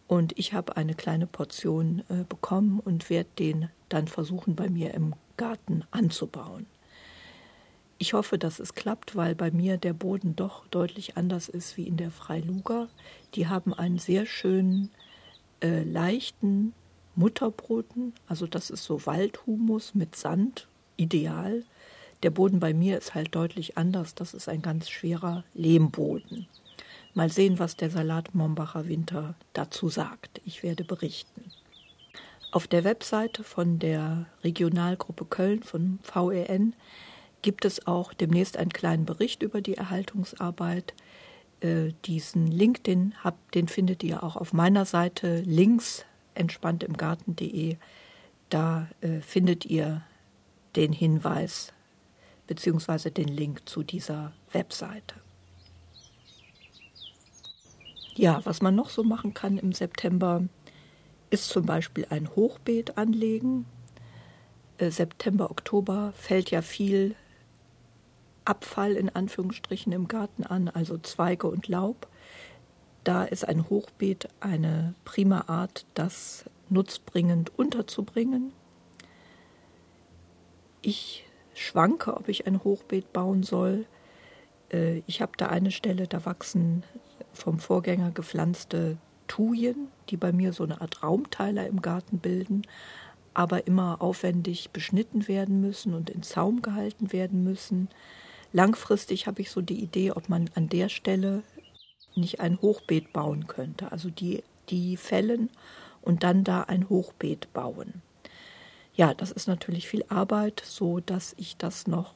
Und 0.08 0.38
ich 0.38 0.52
habe 0.52 0.76
eine 0.76 0.94
kleine 0.94 1.26
Portion 1.26 2.02
äh, 2.08 2.24
bekommen 2.28 2.80
und 2.80 3.08
werde 3.08 3.30
den 3.38 3.68
dann 3.88 4.08
versuchen, 4.08 4.56
bei 4.56 4.68
mir 4.68 4.94
im 4.94 5.14
Garten 5.36 5.84
anzubauen. 5.90 6.66
Ich 7.98 8.14
hoffe, 8.14 8.38
dass 8.38 8.58
es 8.58 8.74
klappt, 8.74 9.14
weil 9.14 9.34
bei 9.34 9.50
mir 9.50 9.76
der 9.76 9.92
Boden 9.92 10.34
doch 10.34 10.66
deutlich 10.68 11.16
anders 11.16 11.48
ist 11.48 11.76
wie 11.76 11.86
in 11.86 11.96
der 11.96 12.10
Freiluga. 12.10 12.88
Die 13.34 13.46
haben 13.48 13.72
einen 13.72 13.98
sehr 13.98 14.26
schönen, 14.26 14.90
äh, 15.60 15.84
leichten 15.84 16.74
Mutterboden. 17.14 18.12
Also 18.26 18.46
das 18.46 18.70
ist 18.70 18.84
so 18.84 19.06
Waldhumus 19.06 19.94
mit 19.94 20.16
Sand, 20.16 20.68
ideal. 20.96 21.64
Der 22.22 22.30
Boden 22.30 22.60
bei 22.60 22.72
mir 22.72 22.98
ist 22.98 23.14
halt 23.14 23.34
deutlich 23.34 23.76
anders. 23.76 24.14
Das 24.14 24.34
ist 24.34 24.48
ein 24.48 24.62
ganz 24.62 24.88
schwerer 24.88 25.44
Lehmboden. 25.54 26.46
Mal 27.14 27.30
sehen, 27.30 27.58
was 27.58 27.76
der 27.76 27.90
Salat 27.90 28.34
Mombacher 28.34 28.88
Winter 28.88 29.34
dazu 29.52 29.88
sagt. 29.88 30.40
Ich 30.44 30.62
werde 30.62 30.84
berichten. 30.84 31.52
Auf 32.52 32.66
der 32.66 32.84
Webseite 32.84 33.44
von 33.44 33.78
der 33.78 34.26
Regionalgruppe 34.44 35.24
Köln 35.24 35.62
von 35.62 35.98
VEN 36.02 36.74
gibt 37.42 37.64
es 37.64 37.86
auch 37.86 38.14
demnächst 38.14 38.56
einen 38.56 38.72
kleinen 38.72 39.04
Bericht 39.04 39.42
über 39.42 39.60
die 39.60 39.76
Erhaltungsarbeit. 39.76 40.94
Äh, 41.60 41.92
diesen 42.04 42.46
Link, 42.46 42.84
den, 42.84 43.14
habt, 43.22 43.54
den 43.54 43.68
findet 43.68 44.02
ihr 44.02 44.22
auch 44.22 44.36
auf 44.36 44.52
meiner 44.52 44.84
Seite 44.84 45.40
links 45.40 46.04
entspanntimgarten.de. 46.34 47.76
Da 48.48 48.88
äh, 49.00 49.20
findet 49.20 49.66
ihr 49.66 50.02
den 50.76 50.92
Hinweis 50.92 51.72
bzw. 52.46 53.10
den 53.10 53.28
Link 53.28 53.68
zu 53.68 53.82
dieser 53.82 54.32
Webseite. 54.52 55.16
Ja, 58.14 58.40
was 58.44 58.60
man 58.60 58.74
noch 58.74 58.90
so 58.90 59.02
machen 59.02 59.34
kann 59.34 59.58
im 59.58 59.72
September, 59.72 60.42
ist 61.30 61.48
zum 61.48 61.64
Beispiel 61.64 62.06
ein 62.10 62.28
Hochbeet 62.36 62.98
anlegen. 62.98 63.64
Äh, 64.78 64.90
September, 64.90 65.50
Oktober 65.50 66.12
fällt 66.14 66.50
ja 66.50 66.60
viel 66.60 67.14
Abfall 68.44 68.92
in 68.92 69.08
Anführungsstrichen 69.08 69.92
im 69.92 70.08
Garten 70.08 70.44
an, 70.44 70.68
also 70.68 70.98
Zweige 70.98 71.46
und 71.46 71.68
Laub. 71.68 72.08
Da 73.04 73.24
ist 73.24 73.46
ein 73.46 73.68
Hochbeet 73.68 74.28
eine 74.40 74.94
prima 75.04 75.44
Art, 75.48 75.86
das 75.94 76.44
nutzbringend 76.68 77.56
unterzubringen. 77.58 78.52
Ich 80.80 81.24
schwanke, 81.54 82.16
ob 82.16 82.28
ich 82.28 82.46
ein 82.46 82.64
Hochbeet 82.64 83.12
bauen 83.12 83.42
soll. 83.42 83.86
Äh, 84.72 85.02
ich 85.06 85.20
habe 85.20 85.32
da 85.36 85.46
eine 85.46 85.70
Stelle, 85.70 86.06
da 86.06 86.24
wachsen 86.24 86.82
vom 87.32 87.58
Vorgänger 87.58 88.10
gepflanzte 88.10 88.98
Thujen, 89.28 89.88
die 90.10 90.16
bei 90.16 90.32
mir 90.32 90.52
so 90.52 90.64
eine 90.64 90.80
Art 90.80 91.02
Raumteiler 91.02 91.66
im 91.66 91.82
Garten 91.82 92.18
bilden, 92.18 92.62
aber 93.34 93.66
immer 93.66 94.02
aufwendig 94.02 94.70
beschnitten 94.70 95.28
werden 95.28 95.60
müssen 95.60 95.94
und 95.94 96.10
in 96.10 96.22
Zaum 96.22 96.62
gehalten 96.62 97.12
werden 97.12 97.44
müssen. 97.44 97.88
Langfristig 98.52 99.26
habe 99.26 99.40
ich 99.40 99.50
so 99.50 99.60
die 99.60 99.82
Idee, 99.82 100.12
ob 100.12 100.28
man 100.28 100.50
an 100.54 100.68
der 100.68 100.88
Stelle 100.88 101.42
nicht 102.14 102.40
ein 102.40 102.60
Hochbeet 102.60 103.12
bauen 103.12 103.46
könnte. 103.46 103.92
Also 103.92 104.10
die, 104.10 104.42
die 104.68 104.96
fällen 104.96 105.48
und 106.02 106.22
dann 106.22 106.44
da 106.44 106.62
ein 106.62 106.88
Hochbeet 106.88 107.52
bauen. 107.52 108.02
Ja, 108.94 109.14
das 109.14 109.32
ist 109.32 109.48
natürlich 109.48 109.88
viel 109.88 110.04
Arbeit, 110.08 110.62
so 110.64 111.00
dass 111.00 111.34
ich 111.38 111.56
das 111.56 111.86
noch 111.86 112.14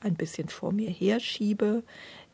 ein 0.00 0.14
bisschen 0.14 0.48
vor 0.48 0.72
mir 0.72 0.90
herschiebe. 0.90 1.84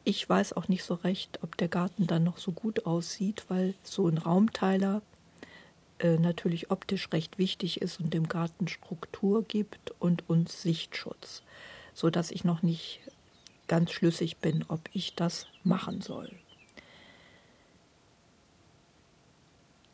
Ich 0.04 0.26
weiß 0.26 0.54
auch 0.54 0.68
nicht 0.68 0.82
so 0.82 0.94
recht, 0.94 1.40
ob 1.42 1.56
der 1.58 1.68
Garten 1.68 2.06
dann 2.06 2.24
noch 2.24 2.38
so 2.38 2.52
gut 2.52 2.86
aussieht, 2.86 3.44
weil 3.48 3.74
so 3.82 4.08
ein 4.08 4.18
Raumteiler 4.18 5.02
äh, 5.98 6.16
natürlich 6.16 6.70
optisch 6.70 7.08
recht 7.12 7.38
wichtig 7.38 7.82
ist 7.82 8.00
und 8.00 8.14
dem 8.14 8.28
Garten 8.28 8.66
Struktur 8.66 9.44
gibt 9.44 9.92
und 10.00 10.28
uns 10.28 10.62
Sichtschutz, 10.62 11.42
so 11.92 12.10
dass 12.10 12.30
ich 12.30 12.44
noch 12.44 12.62
nicht 12.62 13.00
ganz 13.72 13.90
schlüssig 13.90 14.36
bin, 14.36 14.66
ob 14.68 14.82
ich 14.92 15.14
das 15.14 15.46
machen 15.64 16.02
soll. 16.02 16.28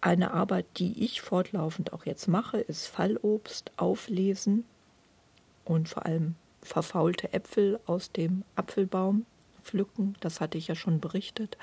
Eine 0.01 0.33
Arbeit, 0.33 0.67
die 0.79 1.05
ich 1.05 1.21
fortlaufend 1.21 1.93
auch 1.93 2.05
jetzt 2.05 2.27
mache, 2.27 2.59
ist 2.59 2.89
Fallobst 2.89 3.71
auflesen 3.77 4.65
und 5.65 5.89
vor 5.89 6.07
allem 6.07 6.35
verfaulte 6.61 7.33
Äpfel 7.33 7.79
aus 7.87 8.11
dem 8.11 8.43
Apfelbaum 8.57 9.27
pflücken. 9.63 10.17
Das 10.19 10.41
hatte 10.41 10.59
ich 10.59 10.67
ja 10.67 10.75
schon 10.75 10.99
berichtet. 10.99 11.57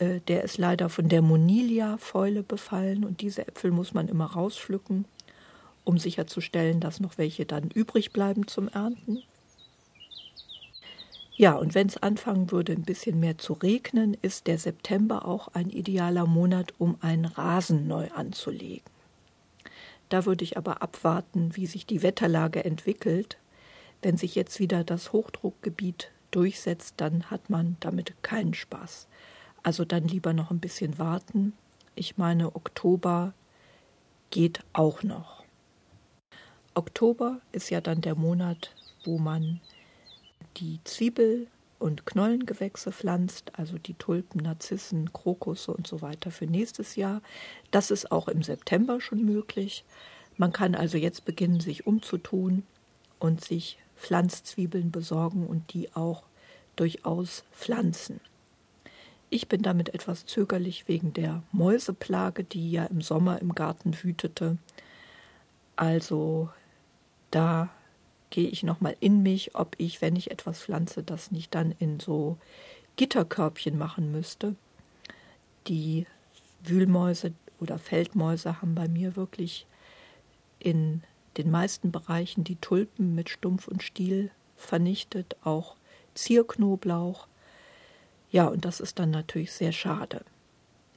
Äh, 0.00 0.22
der 0.22 0.42
ist 0.42 0.58
leider 0.58 0.88
von 0.88 1.08
der 1.08 1.22
Monilia-Fäule 1.22 2.42
befallen 2.42 3.04
und 3.04 3.20
diese 3.20 3.46
Äpfel 3.46 3.70
muss 3.70 3.94
man 3.94 4.08
immer 4.08 4.26
rauspflücken, 4.26 5.04
um 5.84 5.96
sicherzustellen, 5.96 6.80
dass 6.80 6.98
noch 6.98 7.18
welche 7.18 7.46
dann 7.46 7.70
übrig 7.70 8.10
bleiben 8.10 8.48
zum 8.48 8.66
Ernten. 8.66 9.22
Ja, 11.38 11.54
und 11.54 11.74
wenn 11.74 11.86
es 11.86 11.98
anfangen 11.98 12.50
würde, 12.50 12.72
ein 12.72 12.82
bisschen 12.82 13.20
mehr 13.20 13.36
zu 13.36 13.52
regnen, 13.52 14.16
ist 14.22 14.46
der 14.46 14.58
September 14.58 15.26
auch 15.26 15.48
ein 15.48 15.68
idealer 15.68 16.26
Monat, 16.26 16.72
um 16.78 16.96
einen 17.02 17.26
Rasen 17.26 17.86
neu 17.86 18.08
anzulegen. 18.12 18.90
Da 20.08 20.24
würde 20.24 20.44
ich 20.44 20.56
aber 20.56 20.80
abwarten, 20.80 21.54
wie 21.54 21.66
sich 21.66 21.84
die 21.84 22.02
Wetterlage 22.02 22.64
entwickelt. 22.64 23.36
Wenn 24.00 24.16
sich 24.16 24.34
jetzt 24.34 24.60
wieder 24.60 24.82
das 24.82 25.12
Hochdruckgebiet 25.12 26.10
durchsetzt, 26.30 26.94
dann 26.96 27.30
hat 27.30 27.50
man 27.50 27.76
damit 27.80 28.14
keinen 28.22 28.54
Spaß. 28.54 29.06
Also 29.62 29.84
dann 29.84 30.08
lieber 30.08 30.32
noch 30.32 30.50
ein 30.50 30.60
bisschen 30.60 30.98
warten. 30.98 31.52
Ich 31.94 32.16
meine, 32.16 32.56
Oktober 32.56 33.34
geht 34.30 34.60
auch 34.72 35.02
noch. 35.02 35.44
Oktober 36.74 37.40
ist 37.52 37.68
ja 37.70 37.82
dann 37.82 38.00
der 38.00 38.14
Monat, 38.14 38.74
wo 39.04 39.18
man 39.18 39.60
die 40.56 40.80
Zwiebel- 40.84 41.46
und 41.78 42.06
Knollengewächse 42.06 42.90
pflanzt, 42.90 43.52
also 43.58 43.78
die 43.78 43.94
Tulpen, 43.94 44.42
Narzissen, 44.42 45.12
Krokusse 45.12 45.72
und 45.72 45.86
so 45.86 46.00
weiter 46.00 46.30
für 46.30 46.46
nächstes 46.46 46.96
Jahr. 46.96 47.20
Das 47.70 47.90
ist 47.90 48.10
auch 48.10 48.28
im 48.28 48.42
September 48.42 49.00
schon 49.00 49.24
möglich. 49.24 49.84
Man 50.36 50.52
kann 50.52 50.74
also 50.74 50.96
jetzt 50.98 51.24
beginnen, 51.24 51.60
sich 51.60 51.86
umzutun 51.86 52.62
und 53.18 53.44
sich 53.44 53.78
Pflanzzwiebeln 53.96 54.90
besorgen 54.90 55.46
und 55.46 55.72
die 55.72 55.94
auch 55.94 56.22
durchaus 56.76 57.44
pflanzen. 57.52 58.20
Ich 59.28 59.48
bin 59.48 59.62
damit 59.62 59.92
etwas 59.92 60.24
zögerlich 60.24 60.88
wegen 60.88 61.12
der 61.12 61.42
Mäuseplage, 61.52 62.44
die 62.44 62.70
ja 62.70 62.84
im 62.84 63.00
Sommer 63.00 63.40
im 63.40 63.54
Garten 63.54 63.96
wütete. 64.02 64.56
Also 65.74 66.48
da 67.30 67.70
gehe 68.30 68.48
ich 68.48 68.62
nochmal 68.62 68.96
in 69.00 69.22
mich, 69.22 69.54
ob 69.54 69.74
ich, 69.78 70.00
wenn 70.02 70.16
ich 70.16 70.30
etwas 70.30 70.60
pflanze, 70.60 71.02
das 71.02 71.30
nicht 71.30 71.54
dann 71.54 71.74
in 71.78 72.00
so 72.00 72.38
Gitterkörbchen 72.96 73.78
machen 73.78 74.10
müsste. 74.10 74.54
Die 75.68 76.06
Wühlmäuse 76.62 77.32
oder 77.60 77.78
Feldmäuse 77.78 78.60
haben 78.60 78.74
bei 78.74 78.88
mir 78.88 79.16
wirklich 79.16 79.66
in 80.58 81.02
den 81.36 81.50
meisten 81.50 81.92
Bereichen 81.92 82.44
die 82.44 82.56
Tulpen 82.56 83.14
mit 83.14 83.28
Stumpf 83.28 83.68
und 83.68 83.82
Stiel 83.82 84.30
vernichtet, 84.56 85.36
auch 85.44 85.76
Zierknoblauch. 86.14 87.26
Ja, 88.30 88.46
und 88.46 88.64
das 88.64 88.80
ist 88.80 88.98
dann 88.98 89.10
natürlich 89.10 89.52
sehr 89.52 89.72
schade. 89.72 90.24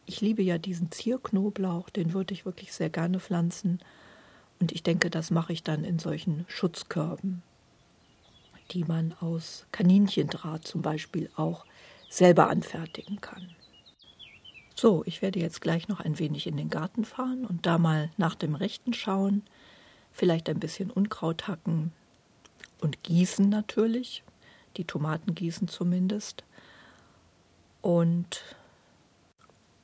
Ich 0.05 0.21
liebe 0.21 0.41
ja 0.41 0.57
diesen 0.57 0.91
Zierknoblauch, 0.91 1.89
den 1.89 2.13
würde 2.13 2.33
ich 2.33 2.45
wirklich 2.45 2.73
sehr 2.73 2.89
gerne 2.89 3.19
pflanzen. 3.19 3.79
Und 4.59 4.71
ich 4.71 4.83
denke, 4.83 5.09
das 5.09 5.31
mache 5.31 5.53
ich 5.53 5.63
dann 5.63 5.83
in 5.83 5.99
solchen 5.99 6.45
Schutzkörben, 6.47 7.41
die 8.71 8.83
man 8.83 9.13
aus 9.19 9.65
Kaninchendraht 9.71 10.67
zum 10.67 10.81
Beispiel 10.81 11.29
auch 11.35 11.65
selber 12.09 12.49
anfertigen 12.49 13.21
kann. 13.21 13.49
So, 14.75 15.03
ich 15.05 15.21
werde 15.21 15.39
jetzt 15.39 15.61
gleich 15.61 15.87
noch 15.87 15.99
ein 15.99 16.19
wenig 16.19 16.47
in 16.47 16.57
den 16.57 16.69
Garten 16.69 17.03
fahren 17.03 17.45
und 17.45 17.65
da 17.65 17.77
mal 17.77 18.11
nach 18.17 18.35
dem 18.35 18.55
Rechten 18.55 18.93
schauen, 18.93 19.43
vielleicht 20.11 20.49
ein 20.49 20.59
bisschen 20.59 20.89
Unkraut 20.89 21.47
hacken 21.47 21.91
und 22.81 23.03
gießen 23.03 23.49
natürlich, 23.49 24.23
die 24.77 24.85
Tomaten 24.85 25.35
gießen 25.35 25.67
zumindest 25.67 26.43
und, 27.81 28.43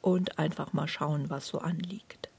und 0.02 0.40
einfach 0.40 0.74
mal 0.74 0.88
schauen, 0.88 1.30
was 1.30 1.48
so 1.48 1.60
anliegt. 1.60 2.30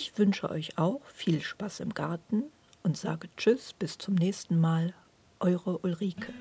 Ich 0.00 0.16
wünsche 0.16 0.48
euch 0.48 0.78
auch 0.78 1.04
viel 1.06 1.40
Spaß 1.40 1.80
im 1.80 1.92
Garten 1.92 2.44
und 2.84 2.96
sage 2.96 3.28
Tschüss, 3.36 3.72
bis 3.72 3.98
zum 3.98 4.14
nächsten 4.14 4.60
Mal, 4.60 4.94
eure 5.40 5.78
Ulrike. 5.78 6.32